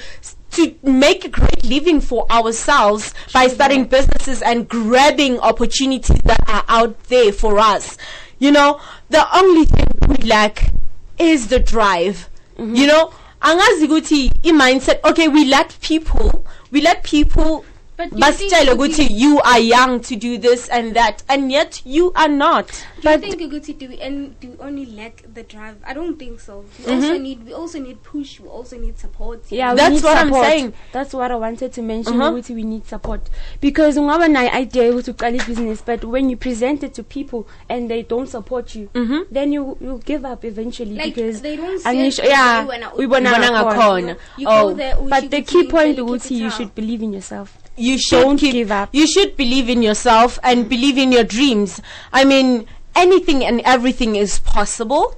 to 0.51 0.75
make 0.83 1.25
a 1.25 1.29
great 1.29 1.63
living 1.63 2.01
for 2.01 2.29
ourselves 2.31 3.13
by 3.33 3.47
starting 3.47 3.85
businesses 3.85 4.41
and 4.41 4.67
grabbing 4.67 5.39
opportunities 5.39 6.21
that 6.23 6.39
are 6.47 6.63
out 6.67 7.03
there 7.05 7.31
for 7.31 7.59
us. 7.59 7.97
You 8.39 8.51
know 8.51 8.79
the 9.09 9.25
only 9.37 9.65
thing 9.65 9.87
we 10.07 10.17
lack 10.27 10.73
is 11.17 11.47
the 11.47 11.59
drive. 11.59 12.29
Mm-hmm. 12.57 12.75
You 12.75 12.87
know 12.87 13.13
angazi 13.41 13.87
ukuthi 13.87 14.31
i-mindset 14.43 14.99
okay 15.03 15.27
we 15.27 15.45
let 15.45 15.77
people. 15.81 16.45
We 16.71 16.81
let 16.81 17.03
people 17.03 17.65
But 17.99 18.13
you 18.13 18.17
basitshele 18.17 18.65
think 18.65 18.79
ukuthi 18.79 19.07
you 19.11 19.41
are 19.41 19.59
young 19.59 19.99
to 19.99 20.15
do 20.15 20.37
this 20.37 20.69
and 20.69 20.93
that 20.95 21.21
and 21.27 21.51
yet 21.51 21.81
you 21.85 22.13
are 22.15 22.29
not 22.29 22.67
do 23.01 23.09
you 23.11 23.17
think 23.17 23.41
Uguti, 23.41 23.77
do 23.77 23.89
we 23.89 23.99
and 23.99 24.39
do 24.39 24.47
we 24.51 24.57
only 24.65 24.85
lack 24.85 25.23
the 25.33 25.43
drive 25.43 25.75
i 25.85 25.93
don't 25.93 26.17
think 26.17 26.39
so 26.39 26.63
we 26.79 26.93
also 26.93 27.17
need 27.17 27.45
we 27.45 27.51
also 27.53 27.77
need 27.79 28.01
push 28.01 28.39
we 28.39 28.47
also 28.47 28.77
need 28.77 28.97
support 28.97 29.41
Yeah, 29.51 29.73
That's 29.75 29.95
need 29.95 30.03
what 30.03 30.15
I'm 30.17 30.31
saying. 30.33 30.73
That's 30.93 31.13
what 31.13 31.29
I 31.31 31.35
wanted 31.35 31.73
to 31.73 31.81
mention. 31.81 32.21
Uh-huh. 32.21 32.31
ukuthi 32.31 32.55
we 32.55 32.63
need 32.63 32.85
support 32.87 33.21
because 33.59 33.97
ungaba 33.99 34.27
nayo 34.29 34.49
idea 34.53 34.91
ukuthi 34.93 35.11
uqale 35.11 35.45
business, 35.47 35.81
but 35.85 36.05
when 36.05 36.29
you 36.29 36.37
present 36.37 36.83
it 36.83 36.93
to 36.93 37.03
people 37.03 37.47
and 37.67 37.89
they 37.89 38.03
don't 38.03 38.29
support 38.29 38.75
you, 38.75 38.89
Mhm. 38.93 39.25
then 39.31 39.51
you 39.51 39.77
you 39.81 39.99
give 40.05 40.23
up 40.25 40.45
eventually 40.45 40.95
Like, 40.95 41.15
because 41.15 41.41
they 41.41 41.57
don't 41.57 41.79
see 41.79 41.89
angisho- 41.89 42.23
it 42.23 42.29
yeah, 42.29 42.65
when 42.65 42.83
I- 42.83 42.91
uyibona 42.91 43.29
Ubona 43.31 43.49
ngakhona. 43.51 43.75
ngakhona. 43.75 44.15
you 44.37 44.47
Oh, 44.47 44.69
go 44.69 44.73
there 44.73 44.95
But 44.95 45.29
the 45.31 45.41
key 45.41 45.63
point 45.67 45.97
ukuthi 45.99 46.35
you 46.39 46.49
should 46.49 46.73
believe 46.75 47.01
in 47.03 47.13
yourself. 47.13 47.57
You 47.79 47.97
should 47.97 48.21
Don't 48.21 48.37
keep, 48.37 48.53
give 48.53 48.71
up. 48.71 48.89
You 48.91 49.07
should 49.07 49.37
believe 49.37 49.69
in 49.69 49.81
yourself 49.81 50.37
and 50.43 50.67
believe 50.69 50.97
in 50.97 51.11
your 51.11 51.23
dreams. 51.23 51.81
I 52.11 52.25
mean, 52.25 52.67
anything 52.95 53.43
and 53.45 53.61
everything 53.61 54.15
is 54.15 54.39
possible. 54.39 55.15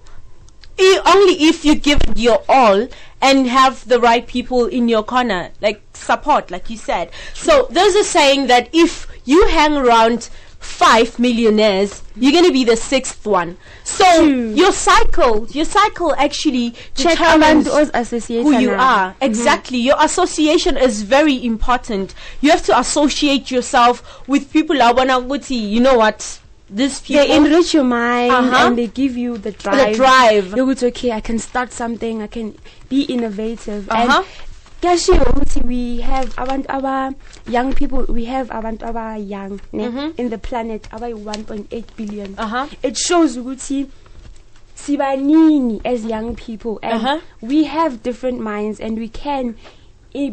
I- 0.80 1.02
only 1.06 1.44
if 1.50 1.66
you 1.66 1.76
give 1.76 2.02
your 2.16 2.44
all 2.48 2.88
and 3.22 3.48
have 3.48 3.88
the 3.88 4.00
right 4.00 4.26
people 4.26 4.66
in 4.66 4.90
your 4.90 5.04
corner, 5.04 5.52
like 5.62 5.82
support, 5.94 6.50
like 6.50 6.70
you 6.70 6.78
said. 6.78 7.12
So 7.34 7.68
there's 7.70 7.96
a 7.96 8.04
saying 8.04 8.48
that 8.48 8.70
if 8.74 9.08
you 9.26 9.48
hang 9.48 9.78
around 9.78 10.30
five 10.62 11.18
millionaires, 11.20 12.04
you're 12.16 12.32
gonna 12.32 12.52
be 12.52 12.64
the 12.64 12.78
sixth 12.78 13.26
one. 13.26 13.58
So 13.84 14.24
your 14.24 14.72
cycle, 14.72 15.48
your 15.50 15.66
cycle 15.66 16.14
actually 16.16 16.76
determines 16.96 17.68
who 17.68 18.58
you 18.60 18.72
are. 18.72 19.16
Exactly. 19.20 19.80
Your 19.80 19.98
association 20.00 20.78
is 20.78 21.02
very 21.02 21.44
important. 21.44 22.14
You 22.42 22.52
have 22.52 22.64
to 22.68 22.80
associate 22.80 23.52
yourself 23.52 24.28
with 24.28 24.54
people 24.54 24.82
I 24.82 24.92
wanna 24.92 25.20
ukuthi, 25.20 25.70
you 25.70 25.82
know 25.82 25.98
what? 25.98 26.40
These 26.70 27.02
people 27.02 27.26
They 27.26 27.36
enrich 27.36 27.74
your 27.74 27.84
mind 27.84 28.32
Uh-huh. 28.32 28.68
and 28.68 28.78
they 28.78 28.88
give 28.88 29.18
you 29.18 29.38
the 29.38 29.52
drive. 29.52 29.90
the 29.90 29.96
drive. 29.96 30.56
You're 30.56 30.68
good, 30.68 30.84
okay, 30.86 31.12
I 31.12 31.20
can 31.20 31.38
start 31.38 31.74
something, 31.74 32.22
I 32.22 32.28
can 32.28 32.56
be 32.88 33.02
innovative. 33.02 33.90
Uh-huh. 33.90 34.20
And 34.20 34.26
kuyashiwo 34.82 35.24
ukuthi 35.30 35.62
we 35.68 36.02
have 36.02 36.30
abantu 36.38 36.66
aba 36.70 37.14
young 37.48 37.74
people 37.74 38.06
we 38.14 38.26
have 38.26 38.50
abantu 38.50 38.86
aba 38.86 39.18
young 39.18 39.60
ne, 39.74 39.88
Mhm. 39.90 40.14
in 40.18 40.30
the 40.30 40.38
planet 40.38 40.82
abayi 40.92 41.14
1.8 41.14 41.86
billion 41.98 42.34
Uh-huh. 42.38 42.68
it 42.84 42.98
shows 42.98 43.38
ukuthi 43.38 43.88
sibanini 44.76 45.82
as 45.86 46.06
young 46.06 46.36
people 46.36 46.80
and 46.82 46.94
Uh-huh. 47.02 47.20
we 47.42 47.66
have 47.66 48.02
different 48.04 48.40
minds 48.42 48.80
and 48.80 48.98
we 48.98 49.08
can 49.08 49.56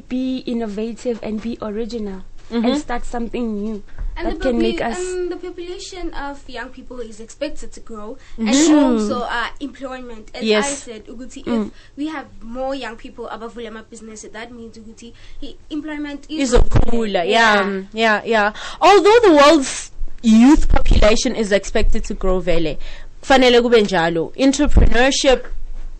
be 0.08 0.38
innovative 0.46 1.20
and 1.22 1.40
be 1.42 1.58
original 1.60 2.22
and 2.50 2.78
start 2.78 3.04
something 3.04 3.60
new 3.60 3.82
And 4.18 4.26
that 4.26 4.40
can 4.40 4.58
make 4.58 4.80
us 4.80 4.98
and 4.98 5.30
the 5.30 5.36
population 5.36 6.12
of 6.14 6.48
young 6.48 6.70
people 6.70 6.98
is 7.00 7.20
expected 7.20 7.70
to 7.72 7.80
grow, 7.80 8.16
Mm-hmm. 8.36 8.48
and 8.48 8.78
also 9.00 9.20
uh, 9.22 9.46
employment. 9.60 10.30
As 10.34 10.42
Yes. 10.42 10.66
I 10.66 10.74
said, 10.74 11.06
Uguti, 11.06 11.44
Mm. 11.44 11.66
if 11.68 11.72
we 11.96 12.08
have 12.08 12.26
more 12.42 12.74
young 12.74 12.96
people 12.96 13.28
abavula 13.30 13.72
my 13.72 13.82
business, 13.82 14.22
that 14.32 14.50
means 14.52 14.76
Uguti, 14.76 15.12
employment 15.70 16.26
is 16.28 16.52
is 16.52 16.54
a 16.54 16.62
cooler. 16.90 17.22
Yeah, 17.24 17.62
mm, 17.62 17.86
yeah, 17.92 18.22
yeah. 18.24 18.52
Although 18.80 19.18
the 19.22 19.32
world's 19.40 19.92
youth 20.22 20.68
population 20.68 21.36
is 21.36 21.52
expected 21.52 22.02
to 22.04 22.14
grow 22.14 22.40
vele, 22.40 22.76
fanele 23.22 23.60
kube 23.62 23.80
njalo. 23.82 24.32
Entrepreneurship, 24.36 25.46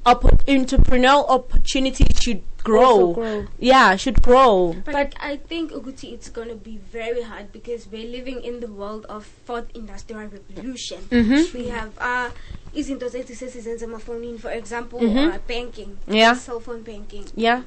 oppo- 0.04 0.38
entrepreneurial 0.46 1.24
opportunities 1.28 2.20
should 2.20 2.42
grow. 2.64 3.12
Grow. 3.14 3.46
Yeah, 3.58 3.96
should 3.96 4.22
grow. 4.22 4.74
But, 4.84 5.14
I 5.20 5.36
think 5.36 5.72
Uguti, 5.72 6.12
it's 6.12 6.28
gonna 6.30 6.54
be 6.54 6.78
very 6.92 7.22
hard 7.22 7.52
because 7.52 7.86
we're 7.92 8.08
living 8.08 8.42
in 8.42 8.60
the 8.60 8.66
world 8.66 9.06
of 9.06 9.24
fourth 9.46 9.66
industrial 9.74 10.22
revolution. 10.28 10.98
Mhm. 11.10 11.52
We 11.54 11.68
have 11.68 11.90
uh, 11.98 12.30
izinto 12.74 13.08
zethu 13.08 13.34
sesizenza 13.34 13.84
emafonini, 13.84 14.38
for 14.38 14.50
example, 14.52 15.00
Mhm. 15.00 15.28
uh, 15.28 15.38
banking, 15.48 15.96
Yeah. 16.08 16.34
cell 16.36 16.60
phone 16.60 16.82
banking. 16.82 17.24
Yeah. 17.36 17.62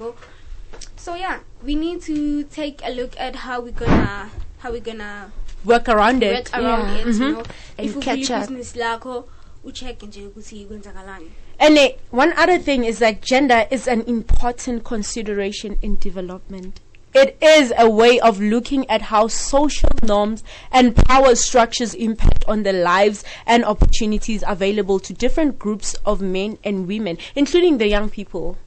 So 0.96 1.16
yeah, 1.16 1.40
we 1.64 1.76
need 1.76 2.02
to 2.06 2.44
take 2.44 2.82
a 2.86 2.90
look 2.94 3.20
at 3.20 3.36
how 3.36 3.62
we're 3.62 3.72
gonna 3.86 4.30
how 4.60 4.72
we're 4.72 4.80
gonna 4.84 5.32
Work 5.66 5.90
around 5.90 6.24
it. 6.24 6.34
work 6.34 6.54
around 6.54 6.90
Yeah. 6.90 7.00
it. 7.02 7.06
You 7.08 7.14
Mhm. 7.14 7.32
know, 7.32 7.44
And 7.78 7.88
if 7.90 8.00
catch 8.00 8.20
uvula 8.20 8.40
up. 8.40 8.48
business 8.50 8.76
lakho, 8.76 9.26
ucheck 9.64 10.04
nje 10.04 10.26
ukuthi 10.26 10.66
kwenzakalani. 10.66 11.32
And 11.62 11.78
uh, 11.78 11.90
one 12.10 12.34
other 12.38 12.58
thing 12.58 12.86
is 12.86 12.98
that 13.00 13.22
gender 13.22 13.68
is 13.70 13.88
an 13.88 14.02
important 14.02 14.84
consideration 14.84 15.78
in 15.84 15.96
development. 15.96 16.82
It 17.14 17.38
is 17.40 17.72
a 17.78 17.88
way 17.88 18.20
of 18.20 18.40
looking 18.40 18.90
at 18.90 19.04
how 19.04 19.28
social 19.28 19.92
norms 20.02 20.44
and 20.72 20.96
power 20.96 21.36
structures 21.36 21.94
impact 21.94 22.46
on 22.48 22.64
the 22.64 22.74
lives 22.74 23.24
and 23.46 23.64
opportunities 23.64 24.44
available 24.48 25.00
to 25.02 25.14
different 25.14 25.60
groups 25.60 25.94
of 26.04 26.20
men 26.20 26.58
and 26.64 26.88
women, 26.88 27.20
including 27.36 27.78
the 27.78 27.88
young 27.88 28.10
people. 28.10 28.58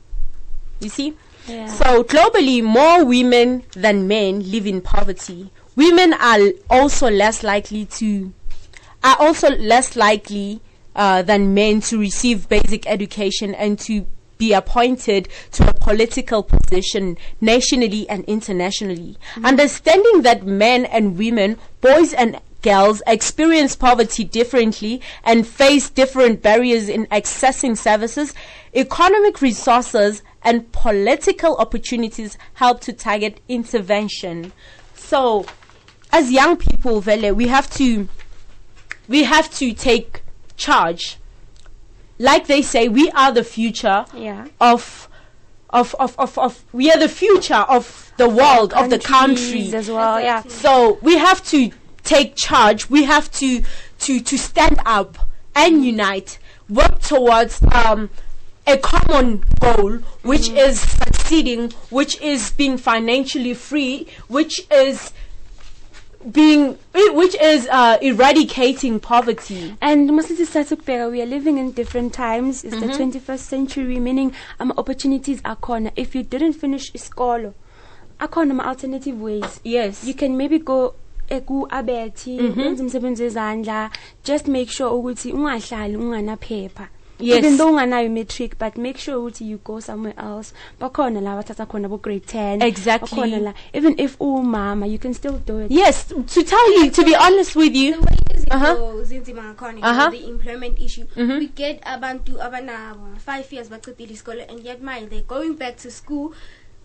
You 0.78 0.88
see? 0.88 1.16
Yeah. 1.48 1.66
So 1.66 2.04
globally, 2.04 2.62
more 2.62 3.04
women 3.04 3.64
than 3.72 4.06
men 4.06 4.52
live 4.52 4.68
in 4.68 4.80
poverty. 4.80 5.50
Women 5.74 6.12
are 6.12 6.38
also 6.70 7.10
less 7.10 7.42
likely 7.42 7.86
to 7.86 8.32
are 9.02 9.16
also 9.18 9.50
less 9.50 9.96
likely 9.96 10.60
uh, 10.94 11.22
than 11.22 11.54
men 11.54 11.80
to 11.80 11.98
receive 11.98 12.48
basic 12.48 12.86
education 12.86 13.54
and 13.54 13.78
to 13.78 14.06
be 14.38 14.52
appointed 14.52 15.28
to 15.52 15.68
a 15.68 15.72
political 15.74 16.42
position 16.42 17.16
nationally 17.40 18.08
and 18.08 18.24
internationally. 18.24 19.16
Understanding 19.42 20.22
that 20.22 20.44
men 20.44 20.84
and 20.86 21.16
women, 21.16 21.58
boys 21.80 22.12
and 22.12 22.40
girls 22.62 23.02
experience 23.06 23.76
poverty 23.76 24.24
differently 24.24 25.00
and 25.22 25.46
face 25.46 25.90
different 25.90 26.42
barriers 26.42 26.88
in 26.88 27.06
accessing 27.06 27.76
services, 27.76 28.32
economic 28.74 29.40
resources, 29.42 30.22
and 30.42 30.70
political 30.72 31.56
opportunities 31.56 32.36
help 32.54 32.80
to 32.80 32.92
target 32.92 33.40
intervention. 33.48 34.52
So, 34.94 35.46
as 36.10 36.30
young 36.30 36.56
people, 36.56 37.00
Vele, 37.00 37.34
we 37.34 37.48
have 37.48 37.70
to 37.74 38.08
we 39.06 39.24
have 39.24 39.50
to 39.56 39.74
take 39.74 40.23
charge. 40.56 41.18
Like 42.18 42.46
they 42.46 42.62
say, 42.62 42.88
we 42.88 43.10
are 43.10 43.32
the 43.32 43.44
future 43.44 44.04
yeah 44.14 44.46
of 44.60 45.08
of 45.70 45.94
of 45.98 46.14
of, 46.18 46.38
of 46.38 46.64
we 46.72 46.90
are 46.90 46.98
the 46.98 47.08
future 47.08 47.64
of 47.68 48.12
the 48.16 48.28
world 48.28 48.72
of 48.74 48.90
the 48.90 48.98
country 48.98 49.74
as 49.74 49.90
well 49.90 50.20
yeah 50.20 50.40
so 50.46 50.98
we 51.02 51.18
have 51.18 51.44
to 51.44 51.72
take 52.04 52.36
charge. 52.36 52.88
We 52.88 53.04
have 53.04 53.30
to 53.32 53.62
to 54.00 54.20
to 54.20 54.38
stand 54.38 54.78
up 54.86 55.18
and 55.56 55.84
unite, 55.84 56.38
work 56.68 57.00
towards 57.00 57.62
um, 57.72 58.10
a 58.66 58.76
common 58.76 59.44
goal, 59.60 59.98
which 60.22 60.48
is 60.50 60.80
succeeding, 60.80 61.70
which 61.90 62.20
is 62.20 62.52
being 62.52 62.76
financially 62.76 63.54
free, 63.54 64.06
which 64.28 64.60
is 64.70 65.12
being 66.32 66.78
eh, 66.94 67.10
which 67.12 67.34
is 67.40 67.68
uh, 67.70 67.98
eradicating 68.00 68.98
poverty. 69.00 69.76
And 69.80 70.08
masithi 70.10 70.46
sithatha 70.46 70.76
ukubheka 70.76 71.10
we 71.10 71.20
are 71.22 71.26
living 71.26 71.58
in 71.58 71.72
different 71.72 72.12
times 72.14 72.64
it's 72.64 72.74
Mm-hmm. 72.74 73.10
the 73.10 73.18
21st 73.20 73.38
century 73.38 74.00
meaning 74.00 74.32
ama 74.58 74.74
opportunities 74.76 75.42
akhona 75.42 75.92
if 75.96 76.14
you 76.14 76.22
didn't 76.22 76.54
finish 76.54 76.90
isikolo 76.94 77.52
akhona 78.18 78.50
ama 78.52 78.64
alternative 78.66 79.20
ways 79.22 79.60
Yes. 79.64 80.04
you 80.04 80.14
can 80.14 80.36
maybe 80.36 80.58
go 80.58 80.94
eku 81.28 81.66
abethi 81.70 82.40
wenza 82.40 82.82
umsebenzi 82.82 83.22
wezandla 83.22 83.90
just 84.24 84.48
make 84.48 84.70
sure 84.70 84.90
ukuthi 84.90 85.32
ungahlali 85.32 85.96
unganaphepha 85.96 86.88
Yes. 87.24 87.38
even 87.38 87.56
though 87.56 87.70
unganayo 87.72 88.10
matric 88.10 88.58
but 88.58 88.76
make 88.76 88.98
sure 88.98 89.16
ukuthi 89.16 89.48
you 89.50 89.58
go 89.64 89.80
somewhere 89.80 90.14
else 90.18 90.52
bakhona 90.80 91.20
la 91.20 91.36
bathatha 91.36 91.66
khona 91.66 91.88
bo 91.88 91.96
grade 91.96 92.24
10 92.26 92.62
Exactly. 92.62 93.08
bakhona 93.18 93.38
la 93.40 93.54
even 93.72 93.94
if 93.98 94.16
uwumama 94.20 94.86
you 94.86 94.98
can 94.98 95.14
still 95.14 95.38
do 95.46 95.58
it 95.60 95.70
Yes, 95.70 96.04
to 96.06 96.42
tell 96.42 96.72
you, 96.82 96.90
to 96.90 97.04
be 97.04 97.14
honest 97.16 97.56
with 97.56 97.72
The 97.72 97.78
you, 97.78 98.00
way 98.00 98.18
Uh-huh. 98.50 99.02
zinzima 99.04 99.42
ngakhona 99.42 99.80
Uh-huh. 99.82 100.10
the 100.10 100.26
employment 100.28 100.80
issue 100.80 101.04
Mhm. 101.16 101.38
we 101.38 101.46
get 101.46 101.80
abantu 101.86 102.42
abanabo 102.42 103.16
five 103.18 103.52
years 103.52 103.68
baqedile 103.68 104.12
isikole 104.12 104.44
and 104.50 104.64
yet 104.64 104.82
manje 104.82 105.06
they're 105.08 105.22
going 105.28 105.54
back 105.54 105.76
to 105.76 105.90
school 105.90 106.30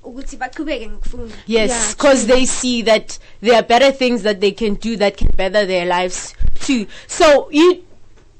ukuthi 0.03 0.37
baqhubeke 0.37 0.87
ngokufunda 0.89 1.35
yes, 1.47 1.69
Yeah, 1.69 1.89
because 1.91 2.25
they 2.27 2.45
see 2.45 2.81
that 2.83 3.19
there 3.41 3.55
are 3.55 3.67
better 3.67 3.91
things 3.91 4.21
that 4.23 4.39
they 4.39 4.51
can 4.51 4.75
do 4.75 4.95
that 4.95 5.17
can 5.17 5.27
better 5.35 5.65
their 5.67 5.85
lives 5.85 6.33
too. 6.65 6.85
So 7.07 7.49
you, 7.51 7.83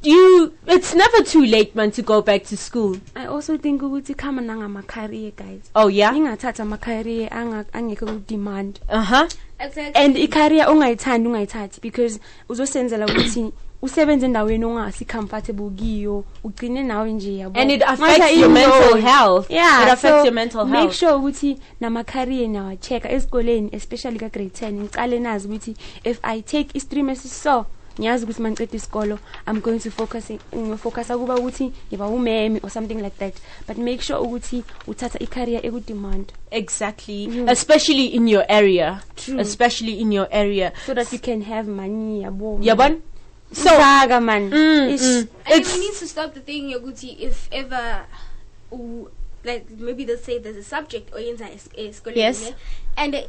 you, 0.02 0.54
it's 0.68 0.96
never 0.96 1.24
too 1.24 1.46
late, 1.46 1.76
man, 1.76 1.92
to 1.92 2.02
go 2.02 2.22
back 2.22 2.44
to 2.46 2.56
school. 2.58 2.96
i 3.16 3.26
also 3.26 3.58
think 3.58 3.82
ukuthi 3.82 4.16
khama 4.16 4.42
nangama 4.42 4.82
career 4.88 5.32
guys 5.36 5.70
Oh 5.76 5.88
yeah, 5.88 6.16
ingathatha 6.16 6.64
ama 6.64 6.78
career 6.78 7.30
anga- 7.32 7.66
angekho 7.74 8.06
ku 8.08 8.20
demand 8.28 8.80
uh 8.90 9.04
huh. 9.04 9.28
exactly 9.60 10.04
and 10.04 10.18
i-career 10.18 10.66
ongayithandi 10.70 11.28
ungayithathi 11.28 11.82
because 11.82 12.20
uzosenzela 12.50 13.06
ukuthi 13.06 13.52
usebenze 13.82 14.26
endaweni 14.26 14.66
ongasi 14.66 15.06
comfortable 15.06 15.70
kiyo 15.70 16.24
ugcine 16.44 16.84
nawe 16.84 17.12
nje 17.14 17.38
yabo 17.38 17.60
And 17.60 17.72
it 17.72 17.82
affects 17.82 18.38
your 18.38 18.50
mental 18.50 18.98
health. 19.02 19.50
yeah 19.52 19.84
it 19.84 19.94
affects 19.94 20.20
so 20.20 20.26
your 20.26 20.34
mental 20.34 20.66
health. 20.66 20.84
make 20.86 20.94
sure 20.94 21.12
ukuthi 21.14 21.58
nama-career 21.80 22.48
nawa-check-a 22.50 23.10
esikoleni 23.12 23.70
especially 23.74 24.20
ka-grade 24.20 24.52
10 24.68 24.72
ngicale 24.72 25.20
nazi 25.20 25.48
ukuthi 25.48 25.76
if 26.04 26.20
i 26.24 26.42
take 26.42 26.70
i-stream 26.74 27.10
esiso 27.10 27.66
ngiyazi 28.00 28.24
ukuthi 28.26 28.42
mandiceda 28.42 28.78
isikolo 28.78 29.20
i'm 29.48 29.60
going 29.62 29.80
to 29.80 29.92
focus 29.92 30.32
ngifocusa 30.56 31.18
kuba 31.18 31.36
ukuthi 31.36 31.72
ngiba 31.92 32.08
umemi 32.08 32.60
or 32.64 32.70
something 32.70 32.96
like 33.02 33.18
that 33.20 33.34
but 33.68 33.78
make 33.78 34.02
sure 34.02 34.20
ukuthi 34.20 34.64
uthatha 34.88 35.20
i-career 35.20 35.66
ekudemand 35.66 36.32
Exactly, 36.52 37.28
Mhm. 37.28 37.50
especially 37.50 38.06
in 38.08 38.28
your 38.28 38.44
area. 38.50 39.02
True. 39.16 39.40
Especially 39.40 40.00
in 40.02 40.12
your 40.12 40.28
area. 40.32 40.74
so 40.86 40.94
that 40.96 41.14
you 41.14 41.20
can 41.20 41.42
have 41.44 41.70
money 41.70 42.24
yabo 42.24 42.58
Yabon? 42.62 43.02
So, 43.54 43.64
Saga 43.70 44.20
man 44.22 44.50
mm, 44.52 44.90
Ish. 44.94 45.02
mm, 45.02 45.28
and 45.46 45.62
it's 45.62 45.74
we 45.74 45.80
need 45.80 45.94
to 46.00 46.08
stop 46.08 46.34
the 46.34 46.40
thing 46.40 46.70
yokuthi 46.74 47.18
if 47.20 47.48
ever 47.52 48.06
u- 48.72 49.10
like 49.44 49.66
maybe 49.78 50.06
they'll 50.06 50.18
say 50.18 50.40
there's 50.40 50.58
a 50.58 50.64
subject 50.64 51.14
oyenza 51.14 51.46
es- 51.50 51.70
esikoleni 51.78 52.20
Yes. 52.22 52.42
ne? 52.42 52.56
and 52.98 53.16
uh, 53.16 53.20
iya- 53.22 53.28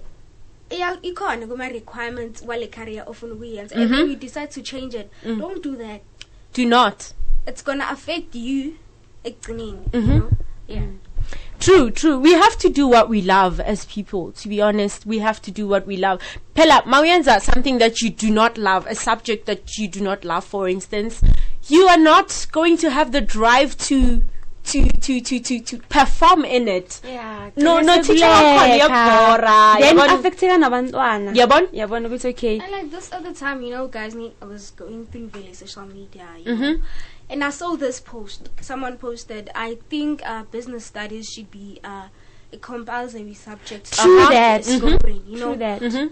ikhona 1.02 1.46
kuma 1.46 1.68
requirements 1.68 2.42
wale 2.42 2.66
career 2.66 3.04
ofuna 3.06 3.34
ukuyenza 3.34 3.74
and 3.76 3.90
Mhm. 3.90 3.96
then 3.96 4.10
you 4.10 4.16
decide 4.16 4.46
to 4.50 4.62
change 4.62 4.94
it 4.94 5.10
Mm. 5.24 5.38
don't 5.38 5.62
do 5.62 5.76
that 5.76 6.00
do 6.54 6.64
not. 6.64 7.12
it's 7.46 7.64
gonna 7.64 7.88
affect 7.90 8.34
you 8.34 8.72
ekugcineni 9.24 9.78
Mhm. 9.92 10.08
you 10.08 10.18
know 10.20 10.30
yeah 10.68 10.86
True, 11.58 11.90
true. 11.90 12.16
We 12.18 12.32
have 12.32 12.56
to 12.60 12.70
do 12.70 12.88
what 12.88 13.10
we 13.10 13.20
love 13.20 13.60
as 13.60 13.84
people. 13.84 14.32
To 14.32 14.48
be 14.48 14.62
honest, 14.62 15.04
we 15.04 15.18
have 15.18 15.42
to 15.42 15.50
do 15.50 15.68
what 15.68 15.86
we 15.86 15.98
love. 15.98 16.22
Pela, 16.54 16.82
Mawianza, 16.86 17.38
something 17.38 17.76
that 17.78 18.00
you 18.00 18.08
do 18.08 18.30
not 18.30 18.56
love, 18.56 18.86
a 18.86 18.94
subject 18.94 19.44
that 19.44 19.76
you 19.76 19.86
do 19.86 20.00
not 20.00 20.24
love, 20.24 20.42
for 20.46 20.70
instance, 20.70 21.20
you 21.68 21.86
are 21.86 21.98
not 21.98 22.46
going 22.50 22.78
to 22.78 22.88
have 22.90 23.12
the 23.12 23.20
drive 23.20 23.76
to 23.76 24.22
to 24.64 24.88
to 25.00 25.20
to 25.20 25.40
to, 25.40 25.60
to 25.60 25.78
perform 25.88 26.44
in 26.44 26.68
it. 26.68 27.00
yeah 27.04 27.50
No, 27.56 27.80
no, 27.80 27.96
Kugcine 27.98 28.02
teacher 28.06 28.26
wakhona 28.26 28.66
sekuleka. 28.66 28.76
iyabhora, 28.76 29.78
then 29.80 29.96
yabona? 29.96 30.12
affecteka 30.12 30.58
nabantwana 30.58 31.32
Yabona? 31.34 31.68
yabona 31.72 32.08
ukuthi 32.08 32.28
okay 32.28 32.58
And 32.60 32.70
like 32.72 32.90
this 32.90 33.12
other 33.12 33.32
time, 33.32 33.62
you 33.62 33.70
know, 33.70 33.88
guys, 33.88 34.14
me, 34.14 34.32
I 34.42 34.44
was 34.44 34.70
going 34.70 35.06
through 35.06 35.30
really 35.34 35.54
social 35.54 35.86
media, 35.86 36.26
you 36.44 36.52
Mhm. 36.54 36.60
know, 36.60 36.76
and 37.30 37.42
I 37.44 37.50
saw 37.50 37.76
this 37.76 38.00
post. 38.00 38.48
Someone 38.60 38.96
posted, 38.98 39.50
I 39.54 39.78
think 39.88 40.20
uh, 40.26 40.42
business 40.50 40.84
studies 40.84 41.28
should 41.28 41.50
be 41.50 41.80
uh, 41.84 42.08
a 42.52 42.56
compulsory 42.58 43.34
subject. 43.34 43.92
True 43.92 44.20
after 44.20 44.34
that. 44.34 44.64
schooling, 44.64 45.22
you 45.26 45.38
know. 45.38 45.54
True 45.54 45.56
that. 45.58 45.80
Mhm. 45.80 46.10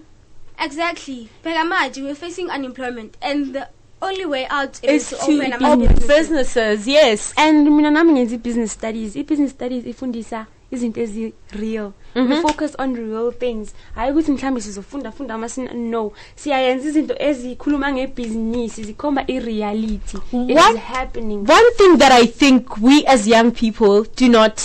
Exactly. 0.60 1.28
But 1.42 1.54
imagine 1.56 2.04
we're 2.04 2.14
facing 2.14 2.50
unemployment, 2.50 3.16
and 3.22 3.54
the 3.54 3.68
only 4.00 4.24
way 4.26 4.46
out 4.50 4.78
is 4.82 5.02
is 5.02 5.08
to 5.10 5.16
open 5.16 5.52
open 5.52 5.80
businesses. 5.80 6.08
businesses. 6.08 6.86
Yes. 6.86 7.32
and 7.36 7.68
mina 7.70 7.90
nami 7.90 8.12
ngenza 8.12 8.34
i-business 8.34 8.72
studies 8.72 9.16
i-business 9.16 9.50
studies 9.52 9.86
ifundisa 9.86 10.46
izinto 10.70 11.00
ezi-real 11.00 11.92
mhm. 12.14 12.32
we 12.32 12.40
focus 12.42 12.72
on 12.78 12.96
real 12.96 13.32
things 13.32 13.74
hayi 13.94 14.12
ukuthi 14.12 14.32
mhlawumbe 14.32 14.60
sizofunda 14.60 15.12
funda 15.12 15.34
ama 15.34 15.48
no 15.74 16.12
see 16.36 16.42
siyayenza 16.42 16.88
izinto 16.88 17.14
ezikhuluma 17.18 17.92
ngebhizinisi 17.92 18.84
zikhomba 18.84 19.24
i-reality 19.26 20.16
it 20.16 20.32
What- 20.32 20.74
is 20.74 20.80
happening 20.80 21.38
One 21.50 21.70
thing 21.76 21.96
that 21.98 22.12
I 22.12 22.26
think 22.26 22.76
we 22.82 23.04
as 23.06 23.26
young 23.26 23.50
people 23.50 24.04
do 24.16 24.28
not 24.28 24.60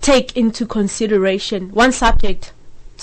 take 0.00 0.40
into 0.40 0.66
consideration, 0.66 1.70
one 1.74 1.92
subject 1.92 2.53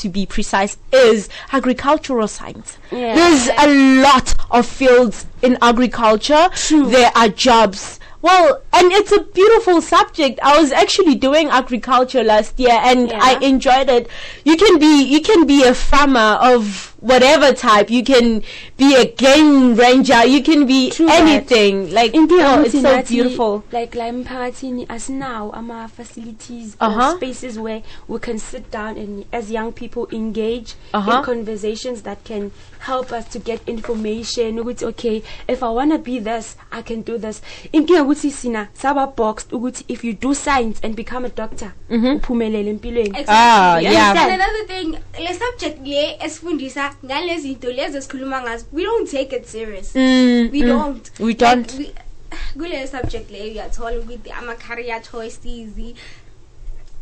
to 0.02 0.10
be 0.10 0.26
precise, 0.26 0.78
is 0.92 1.30
agricultural 1.52 2.28
science. 2.28 2.78
Yeah. 2.92 3.16
There's 3.16 3.48
a 3.58 4.02
lot 4.02 4.36
of 4.52 4.66
fields 4.66 5.26
in 5.42 5.58
agriculture. 5.62 6.50
True. 6.56 6.90
There 6.90 7.12
are 7.16 7.30
jobs. 7.30 8.00
Well, 8.22 8.62
and 8.72 8.92
it's 8.92 9.12
a 9.12 9.22
beautiful 9.24 9.82
subject. 9.82 10.40
I 10.44 10.60
was 10.62 10.72
actually 10.72 11.16
doing 11.16 11.48
agriculture 11.50 12.24
last 12.24 12.60
year 12.60 12.78
and 12.82 13.10
Yeah. 13.10 13.20
I 13.20 13.40
enjoyed 13.42 13.90
it. 13.90 14.08
You 14.46 14.58
can 14.58 14.78
be 14.78 15.04
you 15.04 15.22
can 15.22 15.48
be 15.48 15.64
a 15.64 15.74
farmer 15.74 16.38
of 16.40 16.90
whatever 17.02 17.52
type. 17.54 17.90
You 17.90 18.04
can 18.04 18.44
be 18.78 18.96
a 18.96 19.06
game 19.06 19.76
ranger. 19.76 20.26
You 20.26 20.42
can 20.44 20.66
be 20.66 20.90
True 20.92 21.08
that. 21.08 21.22
anything. 21.22 21.92
Like 21.92 22.14
inkinga 22.14 22.58
oh, 22.58 22.62
it's 22.62 22.76
ukuthi 22.76 22.82
so 22.82 23.14
beautiful. 23.14 23.54
like 23.72 23.82
like 23.82 23.96
la 23.96 24.06
emphakathini 24.08 24.86
asinawo 24.88 25.52
ama-facilities 25.56 26.78
Uh-huh. 26.80 27.12
or 27.14 27.18
spaces 27.18 27.60
where 27.60 27.82
we 28.08 28.20
can 28.20 28.38
sit 28.40 28.70
down 28.72 28.98
and 28.98 29.26
as 29.34 29.52
young 29.52 29.72
people 29.72 30.08
engage 30.12 30.76
Uh-huh. 30.94 31.18
in 31.20 31.24
conversations 31.24 32.02
that 32.04 32.24
can 32.24 32.52
help 32.80 33.12
us 33.12 33.26
to 33.30 33.40
get 33.40 33.62
information 33.68 34.60
ukuthi 34.60 34.86
okay 34.86 35.24
if 35.48 35.62
i 35.64 35.70
want 35.70 35.92
to 35.92 35.98
be 36.00 36.20
this 36.20 36.56
i 36.72 36.82
can 36.82 37.02
do 37.02 37.18
this 37.18 37.42
inkinga 37.74 38.04
ukuthi 38.04 38.32
sina 38.32 38.68
saba 38.74 39.08
boxed 39.08 39.52
ukuthi 39.54 39.84
if 39.88 40.04
you 40.04 40.14
do 40.14 40.34
science 40.34 40.80
and 40.84 40.96
become 40.96 41.26
a 41.26 41.30
doctor 41.30 41.74
uphumelele 41.90 42.70
empilweni 42.70 43.10
Exactly. 43.10 43.26
Ah, 43.28 43.78
You 43.80 43.92
yeah. 43.92 44.12
And 44.24 44.42
another 44.42 44.66
thing, 44.68 44.98
le 45.20 45.34
subject 45.34 45.86
le 45.88 46.18
esifundisa 46.26 46.90
ngalezi 47.06 47.41
zinto 47.41 47.71
lezi 47.71 47.97
esikhuluma 47.97 48.41
ngazo, 48.41 48.65
we 48.71 48.84
don't 48.84 49.10
take 49.10 49.36
it 49.36 49.45
serious. 49.47 49.93
Mm, 49.95 50.51
We 50.51 50.62
mm. 50.62 50.67
don't. 50.67 51.19
We 51.19 51.34
don't. 51.34 51.77
Like, 51.77 51.93
we, 51.93 51.93
kule 52.60 52.88
subject 52.88 53.32
le 53.32 53.51
uyathola 53.51 53.99
ukuthi 53.99 54.32
ama 54.32 54.56
career 54.56 55.01
choices. 55.01 55.95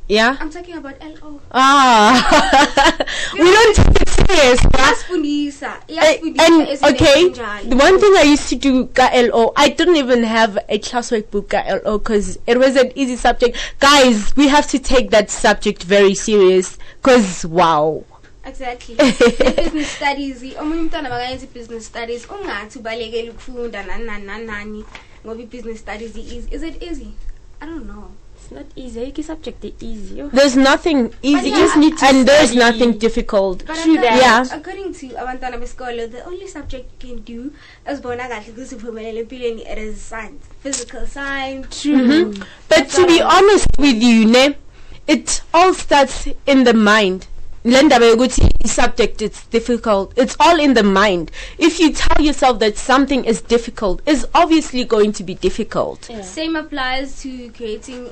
Yeah. 0.10 0.38
I'm 0.40 0.50
talking 0.50 0.76
about 0.76 1.00
LO. 1.02 1.40
Ah. 1.52 3.06
we 3.34 3.40
don't 3.40 3.76
take 3.76 4.02
it 4.02 4.10
serious. 4.10 4.60
Iyasifundisa. 4.60 5.68
Uh, 5.68 5.82
Iyasifundisa 5.88 6.90
okay, 6.90 7.30
the 7.70 7.76
one 7.76 8.00
thing 8.00 8.14
I 8.18 8.24
used 8.24 8.50
to 8.50 8.56
do 8.56 8.88
ka 8.88 9.12
LO, 9.14 9.54
I 9.56 9.70
didn't 9.70 9.98
even 9.98 10.24
have 10.24 10.58
a 10.68 10.80
classwork 10.80 11.30
book 11.30 11.50
ka 11.50 11.62
LO 11.86 12.00
because 12.00 12.40
it 12.48 12.58
was 12.58 12.76
an 12.76 12.92
easy 12.96 13.18
subject. 13.18 13.56
Guys, 13.80 14.36
we 14.36 14.48
have 14.48 14.68
to 14.70 14.80
take 14.80 15.12
that 15.12 15.30
subject 15.30 15.84
very 15.84 16.16
serious 16.16 16.80
because 17.04 17.46
wow. 17.46 18.04
Exactly. 18.50 18.96
business 19.62 19.90
studies, 19.98 20.38
omunye 20.62 20.82
umntwana 20.82 21.10
makayenza 21.10 21.48
business 21.54 21.86
studies, 21.86 22.28
ungathi 22.30 22.80
ubalekela 22.80 23.32
ukufunda 23.32 23.84
nani 23.84 24.06
nani 24.06 24.26
nani 24.26 24.46
nani 24.46 24.86
ngoba 25.26 25.44
business 25.44 25.80
studies 25.80 26.16
is 26.16 26.46
is 26.52 26.64
it 26.64 26.84
easy? 26.84 27.12
I 27.62 27.66
don't 27.66 27.86
know. 27.86 28.12
it's 28.50 28.52
not 28.52 28.66
easy 28.76 29.00
ayikho 29.00 29.22
i-subject 29.22 29.66
easy 29.84 30.16
yo. 30.20 30.30
There's 30.30 30.56
nothing 30.56 31.14
easy, 31.22 31.50
you 31.50 31.56
just 31.56 31.78
need 31.78 31.98
to 31.98 32.06
and 32.06 32.28
there's 32.28 32.52
study. 32.52 32.60
nothing 32.60 32.98
difficult. 32.98 33.66
But 33.66 33.78
True 33.78 33.98
that. 33.98 34.18
Yeah. 34.22 34.58
according 34.58 34.94
to 34.94 35.08
abantwana 35.22 35.60
besikolo, 35.60 36.10
the 36.12 36.26
only 36.26 36.48
subject 36.48 37.04
you 37.04 37.16
can 37.16 37.24
do 37.24 37.52
esibona 37.86 38.28
kahle 38.28 38.52
ukuthi 38.52 38.76
uphumelele 38.76 39.20
empilweni 39.20 39.62
it 39.62 39.78
is 39.78 40.02
science, 40.02 40.46
physical 40.64 41.06
science. 41.08 41.82
true 41.82 41.96
mm-hmm. 41.96 42.44
But 42.70 42.90
to 42.90 43.06
be 43.06 43.22
honest 43.22 43.68
with 43.78 44.02
you, 44.02 44.26
ne, 44.26 44.56
it 45.08 45.42
all 45.54 45.74
starts 45.74 46.28
in 46.46 46.64
the 46.64 46.74
mind. 46.74 47.28
Le 47.66 47.84
ndaba 47.84 48.06
yokuthi 48.06 48.50
i-subject 48.64 49.22
it's 49.22 49.46
difficult. 49.48 50.14
It's 50.16 50.36
all 50.40 50.60
in 50.62 50.76
the 50.76 50.84
mind. 50.84 51.30
If 51.58 51.80
you 51.80 51.92
tell 51.92 52.24
yourself 52.24 52.60
that 52.60 52.78
something 52.78 53.26
is 53.26 53.42
difficult, 53.42 54.02
it's 54.06 54.26
obviously 54.34 54.86
going 54.86 55.12
to 55.14 55.24
be 55.24 55.34
difficult. 55.34 56.10
Same 56.22 56.56
applies 56.56 57.22
to 57.24 57.50
creating 57.52 58.10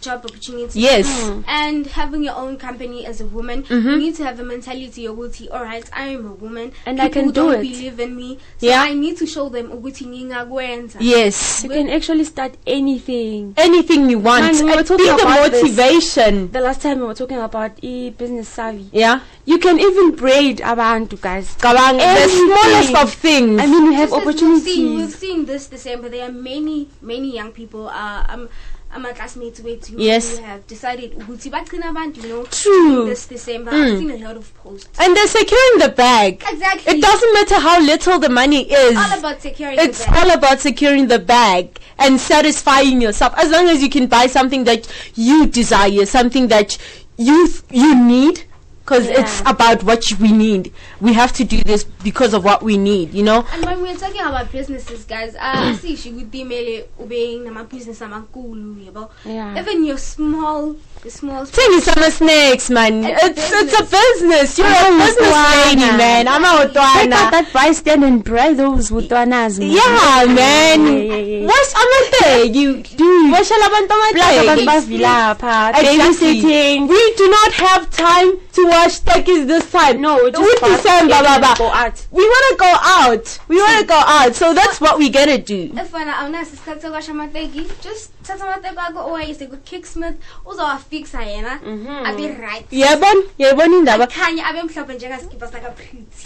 job 0.00 0.24
opportunities. 0.24 0.76
Yes. 0.76 1.06
And 1.46 1.86
having 1.88 2.22
your 2.24 2.34
own 2.36 2.56
company 2.56 3.06
as 3.06 3.20
a 3.20 3.26
woman, 3.26 3.62
Mm-hmm. 3.64 3.88
you 3.88 3.96
need 3.98 4.14
to 4.16 4.24
have 4.24 4.38
a 4.40 4.44
mentality 4.44 5.04
yokuthi, 5.06 5.48
all 5.52 5.62
right, 5.64 5.88
I 5.92 6.08
am 6.08 6.26
a 6.26 6.32
woman, 6.32 6.72
And 6.86 7.00
I 7.00 7.08
can 7.08 7.26
do 7.26 7.32
don't 7.32 7.54
it. 7.54 7.62
believe 7.62 7.98
in 8.00 8.14
me, 8.16 8.38
so 8.58 8.66
Yeah. 8.66 8.82
I 8.82 8.94
need 8.94 9.16
to 9.18 9.26
show 9.26 9.48
them 9.48 9.70
ukuthi 9.70 10.06
ngingakwenza. 10.06 10.98
Yes. 11.00 11.62
you 11.64 11.70
can 11.70 11.88
actually 11.90 12.24
start 12.24 12.54
anything 12.66 13.54
Anything 13.56 14.08
you 14.10 14.18
want. 14.18 14.44
Man, 14.44 14.64
we 14.64 14.74
were 14.74 14.82
talking 14.84 15.06
be 15.06 15.10
the 15.10 15.22
about 15.22 15.50
this. 15.50 15.62
motivation. 15.62 16.50
the 16.52 16.60
last 16.60 16.80
time 16.82 17.00
we 17.00 17.06
were 17.06 17.14
talking 17.14 17.38
about 17.38 17.72
e-business 17.82 18.48
savvy 18.48 18.86
Yeah. 18.92 19.20
you 19.46 19.58
can 19.58 19.78
even 19.78 20.12
braid 20.14 20.58
abantu 20.60 21.20
guys 21.20 21.56
Kabang, 21.58 21.98
the 21.98 22.28
smallest 22.28 22.94
of 22.94 23.12
things. 23.14 23.60
I 23.60 23.66
mean, 23.66 23.84
you 23.86 23.92
have 23.92 24.12
opportunities. 24.12 24.62
as 24.62 24.64
We've 24.66 24.74
seen, 24.74 24.84
we've 24.96 25.04
opportunities. 25.08 25.18
seen 25.18 25.44
this 25.46 25.66
December. 25.66 26.08
There 26.08 26.24
are 26.28 26.32
many, 26.32 26.88
many 27.02 27.34
young 27.34 27.52
people. 27.52 27.88
Uh, 27.88 28.24
um, 28.28 28.48
I'm 28.90 29.04
a 29.04 29.12
classmate 29.12 29.60
with 29.60 29.90
you 29.90 29.98
Yes. 29.98 30.38
have 30.38 30.66
decided 30.66 31.12
ukuthi 31.18 31.50
bagcina 31.50 31.90
abantu, 31.90 32.22
you 32.22 32.28
know, 32.28 32.44
True. 32.44 33.04
this 33.04 33.26
December. 33.26 33.70
Mm. 33.70 33.82
I've 33.92 33.98
seen 33.98 34.10
a 34.10 34.28
lot 34.28 34.36
of 34.36 34.54
posts. 34.54 34.88
and 34.98 35.14
they're 35.16 35.26
securing 35.26 35.78
the 35.78 35.90
bag. 35.90 36.42
Exactly. 36.50 36.94
It 36.94 37.02
doesn't 37.02 37.32
matter 37.34 37.56
how 37.56 37.80
little 37.80 38.18
the 38.18 38.30
money 38.30 38.62
is. 38.62 38.92
It's 38.96 39.12
all 39.12 39.18
about 39.18 39.42
securing 39.42 39.78
it's 39.78 40.04
the 40.04 40.10
bag. 40.10 40.26
all 40.26 40.34
about 40.34 40.60
securing 40.60 41.06
the 41.08 41.18
bag 41.18 41.78
and 41.98 42.18
satisfying 42.18 43.02
yourself 43.02 43.34
as 43.36 43.50
long 43.50 43.68
as 43.68 43.82
you 43.82 43.90
can 43.90 44.06
buy 44.06 44.26
something 44.26 44.64
that 44.64 44.88
you 45.14 45.46
desire 45.46 46.06
something 46.06 46.48
that 46.48 46.78
you 47.18 47.48
you 47.70 47.94
need 47.94 48.44
because 48.88 49.06
it's 49.08 49.40
about 49.44 49.82
what 49.84 50.02
we 50.18 50.32
need 50.32 50.72
we 51.00 51.12
have 51.12 51.30
to 51.30 51.44
do 51.44 51.58
this 51.62 51.84
because 51.84 52.32
of 52.32 52.42
what 52.42 52.62
we 52.62 52.78
need 52.78 53.12
you 53.12 53.22
know 53.22 53.44
And 53.52 53.64
when 53.66 53.82
we're 53.82 53.96
talking 53.96 54.20
about 54.22 54.50
businesses, 54.50 55.04
guys, 55.04 55.36
I 55.38 55.74
see, 55.74 55.94
she 55.96 56.10
would 56.12 56.30
be 56.30 56.42
ubeng 56.44 57.44
nama 57.44 57.64
business 57.64 58.00
yabo. 58.00 59.10
Yeah. 59.24 59.58
Even 59.60 59.84
your 59.84 59.98
small, 59.98 60.76
the 61.02 61.10
small. 61.10 61.44
Tell 61.46 61.80
some 61.80 62.02
snakes 62.10 62.70
man 62.70 63.04
It's 63.04 63.22
a 63.22 63.26
it's 63.30 63.52
it's 63.52 63.74
a 63.80 63.84
business 63.84 64.58
you're 64.58 64.66
a 64.66 64.70
I'm 64.70 65.00
a 65.00 65.04
business 65.04 65.66
lady 65.66 65.90
man 65.96 66.28
I'm 66.28 66.44
a 66.44 66.66
Take 66.68 67.12
out 67.12 67.30
that 67.32 67.50
buy 67.52 67.72
stand 67.72 68.04
and 68.04 68.24
buy 68.24 68.52
those 68.54 68.90
utwanas 68.90 69.58
man. 69.58 69.70
yeah 69.70 70.24
man 70.32 70.80
Yeah, 70.86 70.92
yeah, 70.92 71.16
yeah. 71.16 71.46
what's 71.46 71.72
amateg 71.74 72.54
you 72.54 72.82
Dude. 72.82 73.32
washela 73.34 73.66
abantu 73.68 73.94
Plus 74.16 74.36
abantu 74.38 74.62
amateg 74.62 74.66
bavilapha 74.70 75.56
Exactly. 75.76 75.98
babysitting 75.98 76.88
We 76.88 77.02
do 77.20 77.26
not 77.28 77.52
have 77.52 77.90
time 77.90 78.30
to 78.58 78.68
watch 78.68 79.00
techies 79.06 79.46
this 79.46 79.70
time. 79.70 80.00
no 80.00 80.16
we 80.24 80.30
just 80.30 80.62
with 80.62 80.72
December, 80.72 81.20
baba. 81.22 81.54
go 81.58 81.68
out 81.70 82.06
We 82.10 82.24
want 82.24 82.44
to 82.50 82.56
go 82.58 82.72
out. 82.98 83.38
We 83.48 83.56
want 83.56 83.80
to 83.80 83.86
go 83.86 84.00
out. 84.18 84.34
So 84.34 84.54
that's 84.54 84.80
what 84.80 84.98
we 84.98 85.10
gotta 85.10 85.38
do. 85.38 85.70
If 85.74 85.92
Efana 85.92 86.12
awunaso 86.20 86.52
isikhathi 86.56 86.80
sokwasha 86.82 87.12
amateki 87.12 87.82
just 87.82 88.10
thatha 88.22 88.44
amateki 88.46 88.76
akho 88.76 89.00
owayise 89.08 89.46
ku-kicksmith 89.50 90.16
uzowafixa 90.44 91.22
yena 91.22 91.52
abe 91.52 91.66
mm-hmm. 91.66 92.40
right 92.42 92.66
Yebon, 92.70 93.22
yebon 93.38 93.72
indaba. 93.78 94.06
khanye 94.06 94.42
abe 94.42 94.62
mhlophe 94.62 94.94
njengasikipa 94.94 95.46
sakaprithi 95.48 96.24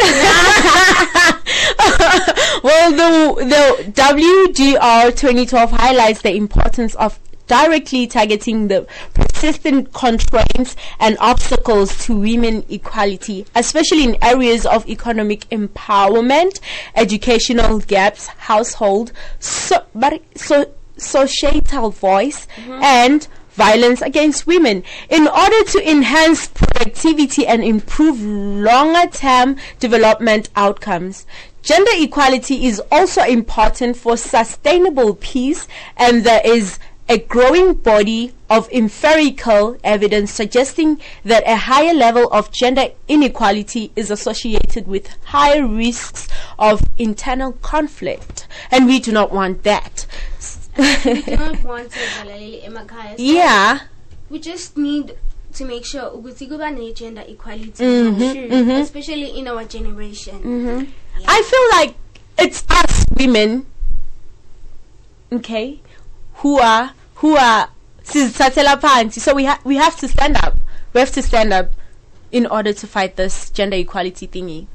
well, 2.62 2.90
the 2.92 3.44
the 3.44 3.92
WDR 3.92 5.10
2012 5.14 5.70
highlights 5.70 6.22
the 6.22 6.34
importance 6.34 6.94
of 6.96 7.18
directly 7.52 8.06
targeting 8.06 8.68
the 8.68 8.86
persistent 9.12 9.92
constraints 9.92 10.74
and 10.98 11.18
obstacles 11.20 12.06
to 12.06 12.16
women 12.16 12.64
equality, 12.70 13.44
especially 13.54 14.04
in 14.04 14.16
areas 14.22 14.64
of 14.64 14.88
economic 14.88 15.40
empowerment, 15.50 16.60
educational 16.94 17.80
gaps, 17.80 18.28
household, 18.48 19.12
so, 19.38 19.84
but, 19.94 20.22
so, 20.34 20.64
societal 20.96 21.90
voice, 21.90 22.46
mm-hmm. 22.56 22.82
and 22.82 23.28
violence 23.50 24.00
against 24.00 24.46
women 24.46 24.82
in 25.10 25.28
order 25.28 25.62
to 25.64 25.90
enhance 25.90 26.48
productivity 26.48 27.46
and 27.46 27.62
improve 27.62 28.18
longer 28.22 29.06
term 29.10 29.56
development 29.78 30.48
outcomes. 30.56 31.26
Gender 31.62 31.92
equality 31.94 32.66
is 32.66 32.82
also 32.90 33.22
important 33.22 33.96
for 33.96 34.16
sustainable 34.16 35.14
peace 35.14 35.68
and 35.96 36.24
there 36.24 36.40
is 36.44 36.80
a 37.12 37.18
growing 37.18 37.74
body 37.74 38.32
of 38.48 38.68
empirical 38.72 39.76
evidence 39.84 40.32
suggesting 40.32 40.98
that 41.26 41.42
a 41.46 41.56
higher 41.56 41.92
level 41.92 42.26
of 42.32 42.50
gender 42.50 42.86
inequality 43.06 43.92
is 43.94 44.10
associated 44.10 44.88
with 44.88 45.08
higher 45.24 45.66
risks 45.66 46.26
of 46.58 46.80
internal 46.96 47.52
conflict. 47.60 48.46
And 48.70 48.86
we 48.86 48.98
do 48.98 49.12
not 49.12 49.30
want 49.30 49.62
that. 49.64 50.06
we 50.78 51.20
do 51.22 51.36
not 51.36 51.62
want 51.68 51.90
to 51.92 51.98
valaleli 52.16 52.64
emakhaya 52.64 53.12
so 53.18 53.22
yeah. 53.22 53.80
we 54.30 54.38
just 54.40 54.78
need 54.78 55.12
to 55.52 55.66
make 55.66 55.84
sure 55.84 56.08
ukuthi 56.16 56.48
kuba 56.48 56.70
ne-gender 56.70 57.24
equality 57.28 57.84
Mhm, 57.84 58.80
especially 58.80 59.36
in 59.38 59.48
our 59.48 59.64
generation. 59.68 60.88
I 61.28 61.42
feel 61.44 61.66
like 61.76 61.92
it's 62.38 62.64
us 62.70 63.04
women 63.20 63.66
okay 65.30 65.80
who 66.40 66.56
are 66.58 66.92
who 67.22 67.36
are 67.36 67.68
sizithathela 68.04 68.76
phansi 68.80 69.20
so 69.20 69.34
we 69.34 69.44
ha- 69.46 69.60
we 69.64 69.76
have 69.76 69.96
to 69.96 70.08
stand 70.08 70.36
up 70.44 70.58
we 70.92 71.00
have 71.00 71.12
to 71.12 71.22
stand 71.22 71.52
up 71.52 71.70
in 72.32 72.46
order 72.46 72.72
to 72.72 72.86
fight 72.86 73.16
this 73.16 73.48
gender 73.50 73.76
equality 73.76 74.26
thingy 74.26 74.66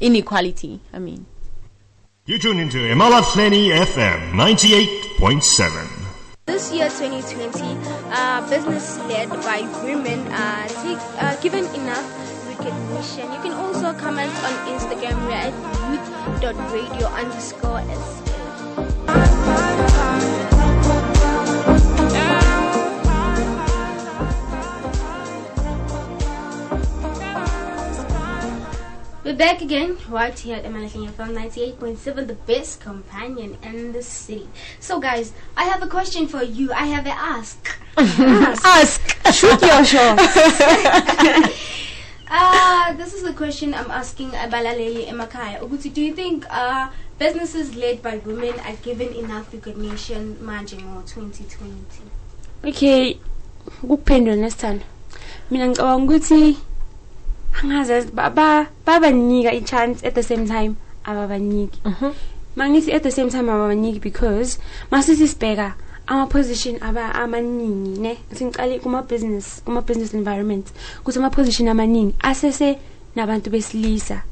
inequality 0.00 0.80
i 0.92 0.98
mean 0.98 1.26
You 2.28 2.38
tune 2.42 2.58
into 2.58 2.78
Emalahleni 2.78 3.70
FM 3.86 4.32
98.7. 4.34 5.70
This 6.46 6.72
year, 6.74 6.88
2020, 6.90 7.78
uh, 8.10 8.42
business 8.50 8.98
led 9.06 9.30
by 9.46 9.62
women 9.86 10.26
are 10.34 10.66
take, 10.82 10.98
uh, 11.22 11.36
given 11.40 11.64
enough 11.78 12.02
recognition. 12.50 13.30
You 13.30 13.40
can 13.46 13.52
also 13.52 13.94
comment 13.94 14.34
on 14.42 14.54
Instagram. 14.74 15.14
We're 15.30 15.38
at 15.38 15.54
youth.radio 15.86 17.06
underscore 17.14 17.82
SL. 17.94 18.26
We're 29.26 29.34
back 29.34 29.60
again 29.60 29.98
right 30.08 30.38
here 30.38 30.54
at 30.54 30.62
Emalahleni 30.62 31.10
FM 31.10 31.34
98.7, 31.34 32.28
the 32.28 32.38
best 32.46 32.78
companion 32.78 33.58
in 33.60 33.90
the 33.90 34.00
city. 34.00 34.46
So, 34.78 35.00
guys, 35.00 35.32
I 35.56 35.64
have 35.64 35.82
a 35.82 35.88
question 35.88 36.28
for 36.28 36.44
you. 36.44 36.72
I 36.72 36.86
have 36.86 37.06
a 37.06 37.10
ask. 37.10 37.58
ask 37.98 39.02
shoot 39.34 39.60
your 39.62 39.84
shot 39.90 40.14
Uh, 42.30 42.92
this 42.94 43.14
is 43.14 43.24
the 43.24 43.32
question 43.32 43.74
I'm 43.74 43.90
asking 43.90 44.30
Abalaleli 44.30 45.08
Emakaya. 45.08 45.58
Uguti, 45.58 45.92
do 45.92 46.02
you 46.02 46.14
think 46.14 46.46
uh, 46.48 46.90
businesses 47.18 47.74
led 47.74 48.02
by 48.02 48.18
women 48.18 48.54
are 48.60 48.78
given 48.84 49.12
enough 49.12 49.52
recognition 49.52 50.36
manje 50.38 50.78
ngo 50.78 51.02
2020? 51.02 51.82
okay 52.62 53.18
ukuphendula 53.82 54.36
nesithando 54.36 54.84
mina 55.50 55.66
ngicabanga 55.66 56.04
ukuthi 56.04 56.56
angazi 57.62 58.10
ba- 58.12 58.30
ba- 58.30 58.66
babanika 58.84 59.52
i-chance 59.52 60.02
at 60.06 60.14
the 60.14 60.22
same 60.22 60.46
time 60.46 60.76
ababaniki. 61.04 61.78
Mangithi 62.56 62.92
at 62.92 63.02
the 63.02 63.10
same 63.10 63.30
time 63.30 63.48
ababaniki 63.48 64.00
because 64.00 64.58
masithi 64.90 65.26
sibheka 65.28 65.74
ama-position 66.08 66.78
aba 66.82 67.12
amaningi 67.14 67.98
ne? 67.98 68.18
Singicale 68.32 68.78
kuma-business 68.80 69.60
kuma-business 69.64 70.14
environment. 70.14 70.70
Kuthi 71.04 71.18
ama-position 71.18 71.68
amaningi 71.68 72.14
asese 72.20 72.78
nabantu 73.16 73.50
besilisa. 73.50 74.22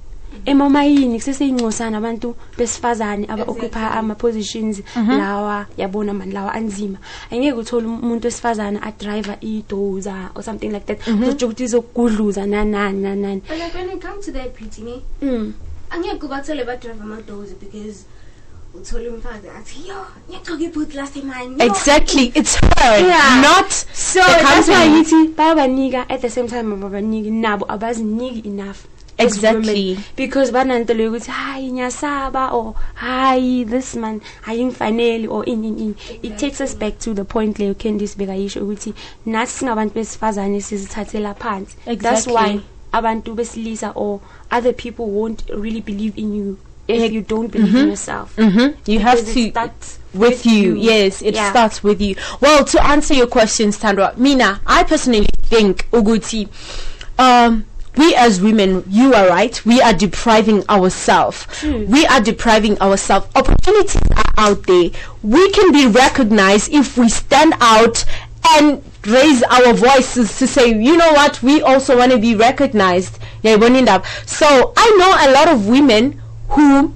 Emamayini 0.46 1.18
kuseseyingcosana 1.18 1.98
abantu 1.98 2.34
besifazane 2.58 3.26
aba-occupy 3.28 3.78
ama-positions 3.98 4.82
lawa 4.96 5.66
yabona 5.76 6.14
mani 6.14 6.32
lawa 6.32 6.52
anzima. 6.54 6.98
Angeke 7.30 7.52
uthole 7.58 7.86
umuntu 7.86 8.24
wesifazane 8.26 8.78
adriver 8.82 9.36
idoza 9.40 10.30
or 10.34 10.42
something 10.42 10.68
like 10.70 10.86
that 10.86 11.06
uzotsho 11.08 11.46
ukuthi 11.46 11.64
izokugudluza 11.64 12.46
nanani 12.46 13.02
nanani 13.02 13.42
But 13.48 13.58
like 13.58 13.74
when 13.74 13.90
it 13.90 14.00
comes 14.02 14.24
to 14.26 14.32
that 14.32 14.54
pretty, 14.54 14.82
ne, 14.82 15.02
mm. 15.22 15.52
angeke 15.90 16.26
ubathole 16.26 16.64
badrive 16.64 17.00
amadozi 17.02 17.54
because 17.60 18.04
uthole 18.74 19.08
umfazi 19.08 19.48
athi 19.48 19.88
yo 19.88 20.06
ngiyagcoka 20.28 20.62
ibhoot 20.64 20.94
last 20.94 21.14
time 21.14 21.32
exactly 21.58 22.32
it's 22.34 22.56
her 22.60 22.98
Yeah. 23.00 23.40
not 23.42 23.70
so 23.94 24.20
the 24.20 24.42
that's 24.42 24.68
why 24.68 24.74
company. 24.74 25.00
ngithi 25.00 25.28
bayabanika 25.36 26.08
at 26.10 26.20
the 26.20 26.30
same 26.30 26.48
time 26.48 26.72
ababaniki 26.74 27.30
nabo 27.30 27.66
abaziniki 27.72 28.48
enough. 28.48 28.70
as 28.70 28.93
Exactly. 29.18 29.98
because 30.16 30.52
bananto 30.52 30.94
leyo 30.94 31.10
ukuthi 31.10 31.30
hayi 31.30 31.70
nyasaba 31.70 32.50
or 32.52 32.74
hayi 32.94 33.64
this 33.64 33.94
man 33.94 34.20
ayingifaneli 34.46 35.28
or 35.28 35.44
ini 35.48 35.68
ini 35.68 35.94
it 36.22 36.36
takes 36.36 36.60
us 36.60 36.74
back 36.76 36.98
to 36.98 37.14
the 37.14 37.24
point 37.24 37.58
leyo 37.58 37.74
Candice 37.74 38.16
bekayisho 38.18 38.60
ukuthi 38.64 38.94
nathi 39.26 39.52
singabantu 39.52 39.94
besifazane 39.94 40.60
sizithathela 40.60 41.34
phansi 41.34 41.76
that's 41.98 42.26
why 42.26 42.60
abantu 42.92 43.34
besilisa 43.34 43.92
or 43.94 44.20
other 44.50 44.72
people 44.72 45.04
won't 45.06 45.42
really 45.48 45.80
believe 45.80 46.14
in 46.16 46.34
you 46.34 46.58
if 46.88 47.12
you 47.12 47.20
don't 47.22 47.50
believe 47.52 47.74
in 47.78 47.88
yourself 47.88 48.36
Mhm. 48.38 48.74
You 48.86 49.00
have 49.00 49.22
to 49.32 49.40
it 49.40 49.50
starts 49.50 49.98
with 50.14 50.46
you. 50.46 50.76
Yes, 50.76 51.22
it 51.22 51.34
Yeah. 51.34 51.50
starts 51.50 51.82
with 51.82 52.00
you. 52.00 52.14
Well, 52.40 52.64
to 52.64 52.86
answer 52.86 53.14
your 53.14 53.26
question, 53.26 53.72
Sandra, 53.72 54.12
Mina, 54.16 54.60
I 54.66 54.84
personally 54.84 55.26
think 55.48 55.86
Uguti, 55.90 56.46
um, 57.18 57.64
we 57.96 58.14
as 58.14 58.40
women, 58.40 58.84
you 58.88 59.14
are 59.14 59.28
right. 59.28 59.64
We 59.64 59.80
are 59.80 59.92
depriving 59.92 60.68
ourselves. 60.68 61.46
We 61.62 62.06
are 62.06 62.20
depriving 62.20 62.78
ourselves. 62.80 63.28
Opportunities 63.34 64.00
are 64.16 64.24
out 64.36 64.62
there. 64.66 64.90
We 65.22 65.50
can 65.52 65.72
be 65.72 65.86
recognized 65.86 66.72
if 66.72 66.96
we 66.98 67.08
stand 67.08 67.54
out 67.60 68.04
and 68.50 68.82
raise 69.06 69.42
our 69.44 69.72
voices 69.74 70.38
to 70.38 70.46
say, 70.46 70.68
you 70.68 70.96
know 70.96 71.12
what, 71.12 71.42
we 71.42 71.62
also 71.62 71.96
want 71.96 72.12
to 72.12 72.18
be 72.18 72.34
recognized. 72.34 73.18
Yeah, 73.42 73.56
Bonindab. 73.56 74.04
So 74.28 74.72
I 74.76 74.96
know 74.98 75.30
a 75.30 75.32
lot 75.32 75.48
of 75.48 75.66
women 75.68 76.20
who 76.48 76.94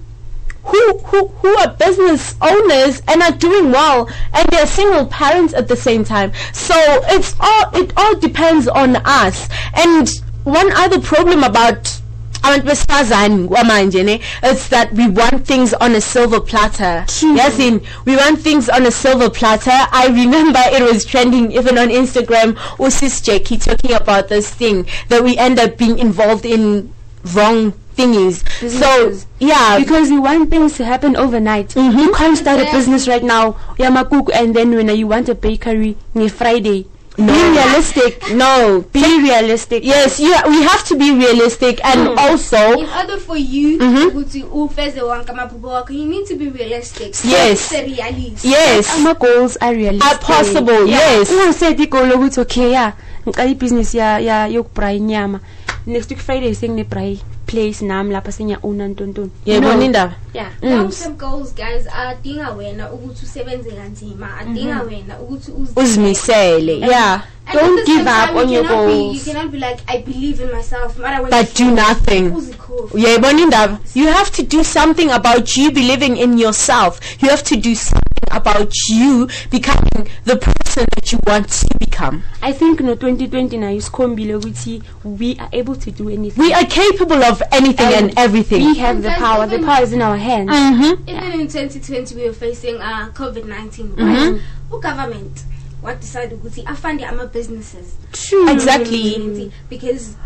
who 0.65 0.99
who 0.99 1.29
who 1.29 1.57
are 1.59 1.75
business 1.75 2.35
owners 2.43 3.03
and 3.09 3.23
are 3.23 3.33
doing 3.33 3.73
well 3.73 4.09
and 4.35 4.47
they're 4.51 4.67
single 4.67 5.07
parents 5.07 5.55
at 5.55 5.67
the 5.67 5.77
same 5.77 6.05
time 6.05 6.31
so 6.53 6.75
it's 7.07 7.35
all 7.41 7.71
it 7.75 7.91
all 7.97 8.15
depends 8.17 8.69
on 8.69 8.97
us 8.97 9.49
and 9.75 10.11
one 10.49 10.73
other 10.73 11.01
problem 11.01 11.45
about 11.45 12.01
abantu 12.43 12.67
besifazane 12.67 13.49
kwamanje 13.49 14.05
ne 14.05 14.21
it's 14.43 14.69
that 14.69 14.93
we 14.93 15.09
want 15.09 15.45
things 15.47 15.75
on 15.75 15.95
a 15.95 16.01
silver 16.01 16.41
platter. 16.41 17.05
Yes 17.23 17.59
in 17.59 17.81
we 18.05 18.17
want 18.17 18.41
things 18.41 18.69
on 18.69 18.87
a 18.87 18.91
silver 18.91 19.29
platter. 19.29 19.77
I 19.93 20.07
remember 20.07 20.61
it 20.73 20.83
was 20.83 21.05
trending 21.05 21.53
even 21.53 21.77
on 21.79 21.89
instagram. 21.89 22.55
Usis 22.79 23.23
jackie 23.23 23.59
talking 23.59 23.93
about 23.93 24.29
this 24.29 24.49
thing 24.51 24.87
that 25.09 25.23
we 25.23 25.37
end 25.37 25.59
up 25.59 25.77
being 25.77 25.99
involved 25.99 26.47
in 26.47 26.93
wrong 27.35 27.73
thingies. 27.97 28.45
So 28.71 29.19
yeah. 29.41 29.79
Because 29.79 30.09
you 30.09 30.23
want 30.23 30.49
things 30.51 30.77
to 30.77 30.85
happen 30.85 31.17
overnight. 31.17 31.71
Mhm. 31.71 31.99
You 31.99 32.13
can't 32.15 32.39
start 32.39 32.61
a 32.61 32.71
business 32.71 33.09
right 33.09 33.25
now, 33.25 33.57
Yamakuku, 33.79 34.31
and 34.33 34.55
then 34.55 34.75
when 34.75 34.89
you 34.97 35.09
want 35.09 35.29
a 35.29 35.35
bakery, 35.35 35.97
ni 36.15 36.29
Friday. 36.29 36.87
No. 37.19 37.27
Be 37.27 37.33
realistic. 37.59 38.31
no 38.35 38.85
Be 38.93 39.03
realistic. 39.23 39.85
yes 39.85 40.21
yeah 40.21 40.47
we 40.49 40.63
have 40.63 40.85
to 40.85 40.97
be 40.97 41.11
realistic 41.13 41.81
and 41.85 42.09
also 42.19 42.57
In 42.79 42.87
order 43.01 43.19
for 43.19 43.37
you 43.37 43.79
Mhm. 43.79 44.07
ukuthi 44.09 44.43
ufeze 44.53 45.03
wonke 45.03 45.31
amaphupho 45.33 45.67
wakho, 45.69 45.93
you 45.93 46.05
need 46.07 46.27
to 46.29 46.37
be 46.37 46.49
realistic. 46.49 47.15
Yes. 47.25 47.61
Set 47.61 47.87
realist. 47.87 48.45
yes 48.45 48.89
Ama 48.95 49.15
goals 49.15 49.57
are 49.61 49.75
realistic. 49.77 50.11
Are 50.13 50.19
possible, 50.19 50.87
Yeah. 50.89 51.19
yes. 51.19 51.31
Ungasethi 51.31 51.83
igolo 51.83 52.15
ukuthi 52.15 52.41
okay 52.41 52.71
yeah, 52.71 52.93
ngiqala 53.29 53.51
ibhizinisi 53.51 53.99
ya 53.99 54.19
ya 54.19 54.49
inyama. 54.93 55.41
Next 55.87 56.11
week 56.11 56.21
Friday 56.21 56.55
sengine 56.55 56.85
bray 56.85 57.19
place 57.47 57.81
nami 57.83 58.13
lapha 58.13 58.33
senya 58.33 58.59
own 58.63 58.81
ntontoni. 58.83 59.31
yayibona 59.47 59.85
indaba 59.85 60.15
Yeah. 60.35 60.51
Long 60.63 60.91
term 60.93 61.13
mm. 61.13 61.19
goals 61.19 61.55
guys 61.55 61.87
adinga 61.89 62.51
wena 62.53 62.93
ukuthi 62.93 63.25
usebenze 63.25 63.71
kanzima 63.71 64.39
adinga 64.41 64.75
mhm. 64.75 64.87
wena 64.89 65.19
ukuthi 65.21 65.51
uzi- 65.53 65.81
uzimisele 65.83 66.79
yeah 66.81 67.23
And 67.47 67.57
at 67.59 67.65
Don't 67.65 67.87
give 67.87 68.07
up 68.07 68.37
on 68.37 68.49
your 68.51 68.63
cannot 68.65 68.87
be- 68.87 68.93
goals. 68.93 69.17
you 69.27 69.33
cannot 69.33 69.51
be 69.53 69.59
like 69.59 69.81
I 69.89 70.03
believe 70.03 70.41
in 70.45 70.51
myself 70.53 70.99
mara 70.99 71.23
but 71.25 71.55
do 71.57 71.65
nothing 71.71 72.31
uzikhohlwa. 72.37 73.01
yayibona 73.01 73.41
indaba 73.41 73.79
you 73.95 74.07
have 74.07 74.31
to 74.31 74.43
do 74.43 74.63
something 74.63 75.11
about 75.11 75.57
you 75.57 75.71
believing 75.71 76.17
in 76.19 76.39
yourself 76.39 77.01
you 77.23 77.29
have 77.31 77.43
to 77.43 77.57
do 77.57 77.75
something 77.75 78.08
about 78.31 78.73
you 78.91 79.29
becoming 79.51 80.09
the 80.25 80.37
person 80.37 80.85
that 80.95 81.13
you 81.13 81.19
want 81.27 81.49
to 81.49 81.67
become 81.79 82.23
I 82.43 82.53
think 82.53 82.81
no 82.81 82.95
2020 82.95 83.57
na 83.59 83.73
isikhombile 83.73 84.35
ukuthi 84.37 84.83
we 85.05 85.37
are 85.39 85.49
able 85.53 85.77
to 85.77 85.91
do 85.91 86.09
anything. 86.11 86.41
we 86.43 86.53
are 86.53 86.65
capable 86.67 87.23
of 87.25 87.43
anything 87.53 87.93
and, 87.95 88.13
everything 88.19 88.65
We 88.67 88.75
have 88.79 89.03
the 89.03 89.11
power. 89.11 89.47
The 89.47 89.59
power 89.59 89.83
is 89.83 89.93
in 89.93 90.03
our 90.03 90.17
hands. 90.17 90.51
mm-hmm. 90.51 91.09
Even 91.09 91.41
in 91.41 91.49
2020 91.49 92.15
we 92.15 92.25
were 92.25 92.33
facing 92.35 92.77
uh, 92.77 93.11
COVID-19 93.15 93.95
Mhm. 93.97 94.33
right? 94.33 94.83
government 94.83 95.45
what 95.83 96.01
decided 96.01 96.33
ukuthi 96.43 96.63
afande 96.67 97.05
ama 97.07 97.27
businesses 97.27 97.95
True. 98.13 98.49
exactly 98.51 99.51
because 99.71 100.17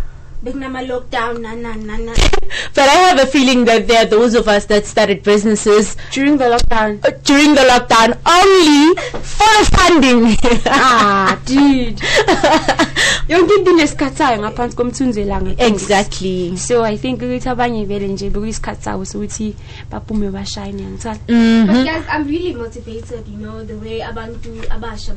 bekunama 0.43 0.83
lockdown 0.83 1.39
nanani 1.43 1.85
nanani 1.85 2.29
but 2.75 2.87
i 2.89 2.97
have 3.09 3.19
a 3.23 3.27
feeling 3.27 3.65
that 3.65 3.87
there 3.87 3.99
are 4.03 4.11
those 4.11 4.35
of 4.35 4.49
us 4.49 4.67
that 4.67 4.85
started 4.85 5.23
businesses 5.23 5.97
During 6.13 6.37
the 6.37 6.45
lockdown. 6.45 6.99
uh, 7.07 7.11
during 7.25 7.55
the 7.55 7.63
lockdown 7.63 8.19
only 8.27 8.95
for 9.23 9.51
the 9.59 9.65
funding 9.77 10.37
ah, 10.67 11.39
dude. 11.47 11.97
Yonke 13.31 13.55
into 13.59 13.71
inesikhathi 13.71 14.17
sayo 14.17 14.39
ngaphansi 14.43 14.77
komthunzelanga. 14.77 15.55
exactly 15.59 16.57
So 16.57 16.83
I 16.83 16.97
think 16.97 17.21
ukuthi 17.23 17.49
abanye 17.49 17.85
vele 17.87 18.09
nje 18.09 18.31
bekuyisikhathi 18.31 18.83
sabo 18.85 19.05
sokuthi 19.05 19.55
baphume 19.91 20.31
bashine 20.31 20.83
ngithanda. 20.83 21.21
but 21.27 21.35
mm-hmm. 21.35 21.85
guys 21.85 22.05
I'm 22.09 22.27
really 22.27 22.55
motivated 22.55 23.29
you 23.29 23.39
know 23.39 23.63
the 23.65 23.77
way 23.79 24.01
abantu 24.01 24.51
abasha 24.71 25.15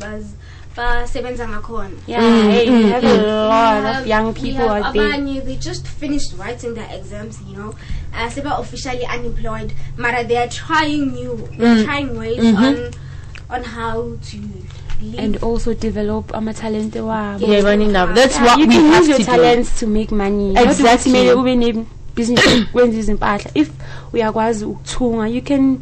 baz 0.75 1.01
basebenza 1.01 1.47
ngakhona 1.47 1.89
Yeah, 2.07 2.21
Mm, 2.23 2.51
hey, 2.51 2.67
mm, 2.67 2.77
we 2.83 2.89
have 2.91 3.03
mm. 3.03 3.09
a 3.09 3.13
We 3.13 3.27
lot 3.27 3.83
have- 3.83 4.01
of 4.01 4.07
young 4.07 4.33
people 4.33 4.67
have 4.67 4.85
out 4.85 4.93
there. 4.93 5.41
they 5.45 5.55
just 5.55 5.88
finished 5.88 6.33
writing 6.38 6.73
their 6.75 6.89
exams 6.99 7.39
you 7.49 7.55
know 7.57 7.73
uh, 8.13 8.29
seba 8.29 8.57
officially 8.59 9.05
unemployed 9.05 9.73
mara 9.97 10.23
they 10.23 10.38
are 10.38 10.49
trying 10.49 11.11
new 11.13 11.35
they're 11.57 11.75
Mm. 11.75 11.85
trying 11.85 12.17
ways 12.17 12.39
Mhm. 12.43 12.57
on 12.67 12.75
on 13.49 13.63
how 13.63 14.01
to 14.29 14.38
live. 15.01 15.19
and 15.19 15.38
also 15.43 15.73
develop 15.73 16.31
amatalente 16.33 16.99
wabo 17.01 17.45
Yeah, 17.47 17.61
running 17.63 17.91
now. 17.91 18.05
That's 18.13 18.35
Yeah, 18.35 18.45
what 18.45 18.59
you 18.59 18.67
we 18.67 18.73
can 18.75 18.85
have 18.91 19.01
use 19.01 19.09
your 19.09 19.19
to 19.19 19.25
do. 19.25 19.31
talents 19.31 19.79
to 19.79 19.88
make 19.88 20.11
money 20.11 20.53
Not 20.53 20.63
Exactly. 20.63 20.85
ukuthi 20.85 21.03
kumele 21.09 21.33
ube 21.33 21.55
nebhizinisi 21.55 22.65
wenza 22.73 22.97
izimpahla 22.99 23.51
if 23.53 23.69
uyakwazi 24.13 24.65
ukuthunga 24.65 25.27
you 25.27 25.41
can 25.41 25.61
you 25.61 25.81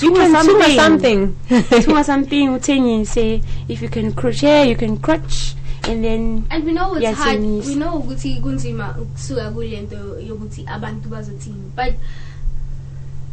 something. 0.00 0.76
something. 0.76 1.36
thunga 1.84 2.04
something 2.04 3.04
say 3.04 3.42
if 3.68 3.82
you 3.82 3.88
can 3.88 4.12
crochet 4.12 4.68
you 4.68 4.76
can 4.76 4.96
crutch 4.98 5.54
and 5.84 6.04
then 6.04 6.46
and 6.50 6.64
we 6.64 6.72
know 6.72 6.94
it's 6.94 7.02
Yes, 7.02 7.16
hard 7.16 7.40
Eunice. 7.40 7.66
we 7.68 7.74
know 7.74 7.98
ukuthi 7.98 8.40
kunzima 8.40 8.96
ukusuka 9.02 9.50
kulento 9.50 10.20
yokuthi 10.20 10.66
abantu 10.66 11.08
bazothini 11.08 11.72
but 11.76 11.94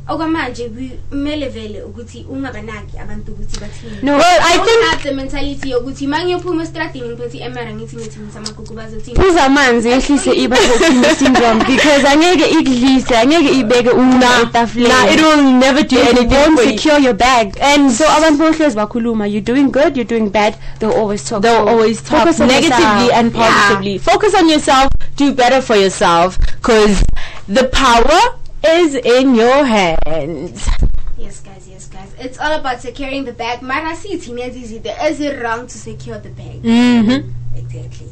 okwamanje 0.10 0.64
we- 0.64 1.00
kumele 1.10 1.50
vele 1.50 1.82
ukuthi 1.84 2.26
ungabanaki 2.30 2.98
abantu 3.00 3.32
ukuthi 3.32 3.60
bathini. 3.60 3.98
No 4.04 4.14
Well, 4.18 4.40
I 4.42 4.58
Don't 4.58 4.66
think 4.66 4.84
have 4.86 5.04
the 5.04 5.12
mentality 5.16 5.70
yokuthi 5.72 6.08
ma 6.08 6.20
ngiyophuma 6.24 6.64
estradini 6.64 7.10
ngiphethe 7.10 7.38
emera 7.38 7.74
ngithi 7.74 7.96
ngithingisa 7.96 8.40
amagugu 8.40 8.74
bazothini? 8.74 9.16
Phuza 9.20 9.44
amanzi 9.44 9.90
yehlise 9.90 10.32
ibazophinda 10.34 11.16
syndrome 11.16 11.64
because 11.66 12.08
angeke 12.08 12.46
ikudlise 12.50 13.18
angeke 13.18 13.50
ibeke 13.60 13.94
nah, 13.94 14.42
etafuleni 14.44 14.90
nah, 14.94 15.14
it 15.14 15.22
will 15.22 15.44
never 15.44 15.84
do 15.84 15.96
It 15.98 16.08
anything 16.18 16.36
won't 16.38 16.60
secure 16.60 17.00
your 17.00 17.14
bag. 17.14 17.58
And 17.62 17.92
so 17.92 18.06
abantu 18.06 18.38
bohlezi 18.44 18.76
bakhuluma 18.76 19.28
you're 19.32 19.42
doing 19.42 19.72
good 19.72 19.96
you're 19.98 20.06
doing 20.08 20.30
bad 20.30 20.56
they'll 20.80 20.92
always 20.92 21.24
talk 21.24 21.42
They'll 21.42 21.68
always 21.68 22.02
talk 22.02 22.20
focus 22.20 22.40
negatively 22.40 23.12
and 23.12 23.34
Yeah. 23.36 23.52
positively. 23.52 23.98
Focus 24.00 24.34
on 24.36 24.50
yourself. 24.50 24.92
Do 25.18 25.32
better 25.34 25.62
for 25.62 25.76
yourself 25.76 26.38
because 26.62 27.04
the 27.48 27.64
power 27.66 28.20
is 28.66 28.96
in 28.96 29.36
your 29.36 29.66
hands. 29.66 30.68
yes 31.18 31.40
guys 31.42 31.68
yes 31.68 31.88
guys. 31.88 32.14
It's 32.20 32.38
all 32.40 32.54
about 32.60 32.82
securing 32.82 33.26
the 33.26 33.34
bag. 33.34 33.62
Mara 33.62 33.96
sithi 33.96 34.32
nezizi 34.34 34.82
there 34.82 34.98
is 35.10 35.20
it 35.20 35.42
wrong 35.42 35.68
to 35.68 35.78
secure 35.78 36.20
the 36.20 36.30
bag. 36.30 36.62
Mm-hmm. 36.62 37.30
exactly. 37.58 38.10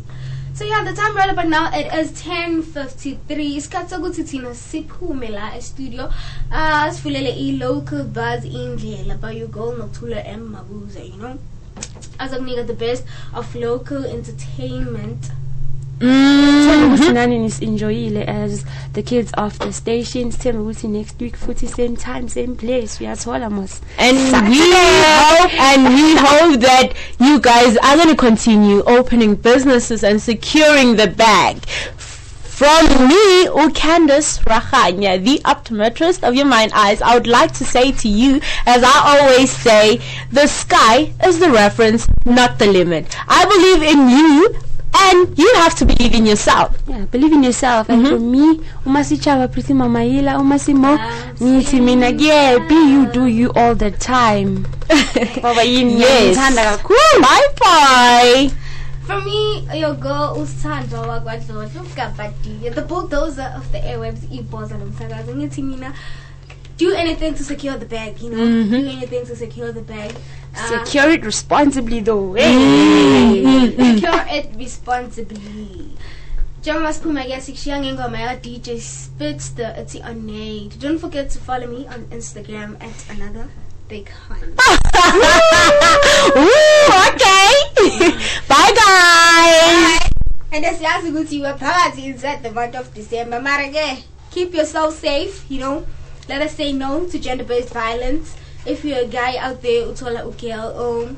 So 0.54 0.64
yeah 0.64 0.84
the 0.84 0.94
time 0.94 1.16
right 1.16 1.30
about 1.30 1.48
now 1.48 1.70
it 1.74 1.88
is 1.94 2.12
10:53 2.22 3.56
isikhathi 3.60 3.90
sokuthi 3.96 4.24
thina 4.32 4.54
siphume 4.56 5.30
la 5.38 5.56
e-studio 5.58 6.06
uh 6.52 6.88
sifulele 6.92 7.32
i-local 7.48 8.04
buzz 8.20 8.46
indlela 8.46 9.20
by 9.26 9.34
your 9.40 9.50
nokuthula 9.50 10.26
M 10.26 10.44
Mabuza 10.56 11.04
you 11.04 11.18
know? 11.18 11.38
Azokunika 12.20 12.66
the 12.68 12.74
best 12.74 13.04
of 13.34 13.56
local 13.56 14.06
entertainment. 14.06 15.32
Sithemba 16.00 16.55
Mm-hmm. 16.96 18.30
as 18.30 18.66
the 18.94 19.04
kids 19.04 19.32
of 19.34 19.60
the 19.60 19.74
station 19.74 20.32
sithemba 20.32 20.62
ukuthi 20.62 20.88
next 20.88 21.20
week 21.20 21.38
futhi 21.38 21.68
same 21.68 21.96
time 21.96 22.30
same 22.30 22.56
place 22.56 23.00
uyathola 23.00 23.50
mos 23.50 23.82
And 23.98 24.18
we 24.50 24.60
hope 24.60 25.54
and 25.54 25.82
we 25.94 26.16
hope 26.16 26.60
that 26.62 26.94
you 27.20 27.40
guys 27.40 27.78
are 27.78 27.96
going 27.96 28.10
to 28.10 28.16
continue 28.16 28.82
opening 28.84 29.36
businesses 29.36 30.04
and 30.04 30.22
securing 30.22 30.96
the 30.96 31.08
bag. 31.08 31.66
From 32.56 32.88
me, 33.10 33.50
O 33.50 33.70
Candace 33.76 34.40
Rahanya, 34.40 35.22
the 35.22 35.42
optometrist 35.44 36.26
of 36.26 36.36
your 36.36 36.46
mind 36.46 36.72
eyes, 36.74 37.02
I 37.02 37.14
would 37.16 37.28
like 37.28 37.52
to 37.56 37.66
say 37.66 37.92
to 37.92 38.08
you, 38.08 38.40
as 38.66 38.82
I 38.82 39.20
always 39.20 39.52
say, 39.52 40.00
the 40.32 40.48
sky 40.48 41.12
is 41.26 41.40
the 41.40 41.52
reference, 41.52 42.08
not 42.26 42.58
the 42.58 42.68
limit. 42.68 43.14
I 43.28 43.44
believe 43.44 43.84
in 43.84 44.10
you, 44.10 44.56
and 44.98 45.38
you 45.38 45.52
have 45.56 45.76
to 45.76 45.86
believe 45.86 46.14
in 46.16 46.26
yourself. 46.26 46.72
yeah 46.88 47.06
believe 47.12 47.34
in 47.34 47.44
yourself 47.44 47.90
and 47.90 48.08
for 48.08 48.20
me 48.20 48.60
uma 48.86 49.04
sichava 49.04 49.48
prithi 49.48 49.74
mamayila 49.74 50.40
uma 50.40 50.60
simo 50.60 50.98
ngithi 51.42 51.82
mina 51.82 52.08
yeah 52.10 52.58
be 52.70 52.76
you 52.94 53.06
do 53.12 53.26
you 53.28 53.52
all 53.56 53.76
the 53.76 53.92
time 53.92 54.66
baba 55.44 55.64
yini 55.64 56.00
Yes. 56.00 56.24
ngithanda 56.38 56.64
kakhulu 56.64 57.22
Bye 57.22 57.50
bye. 57.60 58.52
For 59.08 59.22
me, 59.22 59.68
your 59.80 59.94
girl 59.94 60.36
Usandra 60.42 61.00
wakwadlodlo 61.02 61.84
Gabadi, 61.96 62.74
the 62.74 62.82
bulldozer 62.82 63.54
of 63.56 63.72
the 63.72 63.78
airwaves, 63.78 64.24
iboza 64.32 64.76
lomsakazo. 64.78 65.36
Ngithi 65.36 65.62
mina 65.64 65.94
do 66.78 66.92
anything 66.94 67.34
to 67.36 67.44
secure 67.44 67.78
the 67.78 67.86
bag, 67.86 68.20
you 68.22 68.30
know. 68.32 68.46
Do 68.70 68.76
anything 68.90 69.26
to 69.28 69.36
secure 69.36 69.72
the 69.72 69.82
bag. 69.82 70.12
Uh, 70.58 70.68
secure 70.86 71.10
it 71.12 71.24
responsibly 71.24 72.00
though 72.00 72.34
Mm, 72.34 72.38
hey. 72.40 73.15
Mm, 73.26 73.74
mm, 73.74 73.96
secure 73.96 74.12
mm. 74.12 74.34
it 74.38 74.46
responsibly. 74.58 75.98
Njengoba 76.62 76.94
siphuma 76.94 77.24
ke 77.24 77.42
sikushiya 77.42 77.80
ngengoma 77.80 78.20
ya 78.20 78.36
DJ 78.36 78.78
Spitster 78.80 79.74
ethi 79.78 80.02
Unnamed. 80.02 80.80
Don't 80.80 81.00
forget 81.00 81.30
to 81.30 81.40
follow 81.40 81.68
me 81.68 81.88
on 81.88 82.06
Instagram 82.12 82.78
at 82.82 83.10
another 83.10 83.50
big 83.88 84.10
hunt. 84.10 84.44
Ooh, 86.38 86.90
okay. 87.10 87.50
bye 88.50 88.74
guys. 88.74 90.10
And 90.52 90.66
as 90.66 90.78
siyazi 90.80 91.10
ukuthi 91.10 91.42
we're 91.42 91.58
phakathi 91.58 92.06
inside 92.06 92.42
the 92.44 92.52
month 92.52 92.76
of 92.76 92.94
December. 92.94 93.42
Mara 93.42 93.70
ke, 93.70 94.04
keep 94.32 94.54
yourself 94.54 94.94
safe, 94.98 95.46
you 95.50 95.60
know. 95.60 95.86
Let 96.30 96.42
us 96.42 96.56
say 96.56 96.74
no 96.74 97.06
to 97.06 97.20
gender-based 97.20 97.74
violence. 97.74 98.36
If 98.66 98.84
you're 98.84 99.06
a 99.06 99.08
guy 99.08 99.38
out 99.38 99.62
there 99.62 99.86
uthola 99.86 100.26
ugirl 100.26 100.74
or 100.74 101.04
um, 101.10 101.18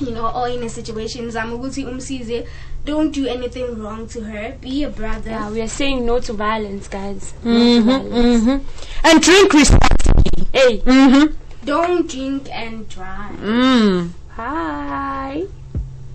you 0.00 0.10
know, 0.12 0.28
or 0.30 0.48
in 0.48 0.62
a 0.62 0.68
situation 0.68 1.30
zama 1.30 1.56
ukuthi 1.56 1.84
umsize, 1.84 2.46
don't 2.84 3.12
do 3.12 3.26
anything 3.26 3.78
wrong 3.82 4.06
to 4.08 4.20
her. 4.22 4.56
Be 4.60 4.84
a 4.84 4.88
brother. 4.90 5.30
yeah 5.30 5.50
we 5.50 5.60
are 5.60 5.68
saying 5.68 6.06
no 6.06 6.20
to 6.20 6.32
violence 6.32 6.88
guys 6.88 7.34
no 7.44 7.52
to 7.52 7.58
Mm-hmm, 7.58 7.88
violence 7.88 8.44
mm-hmm. 8.44 9.06
And 9.06 9.22
drink 9.22 9.52
responsibly. 9.52 10.46
hey 10.52 10.78
Mm-hmm. 10.78 11.34
Don't 11.64 12.08
drink 12.10 12.48
and 12.50 12.88
drive. 12.88 13.36
Mm. 13.40 14.10
hi 14.36 15.42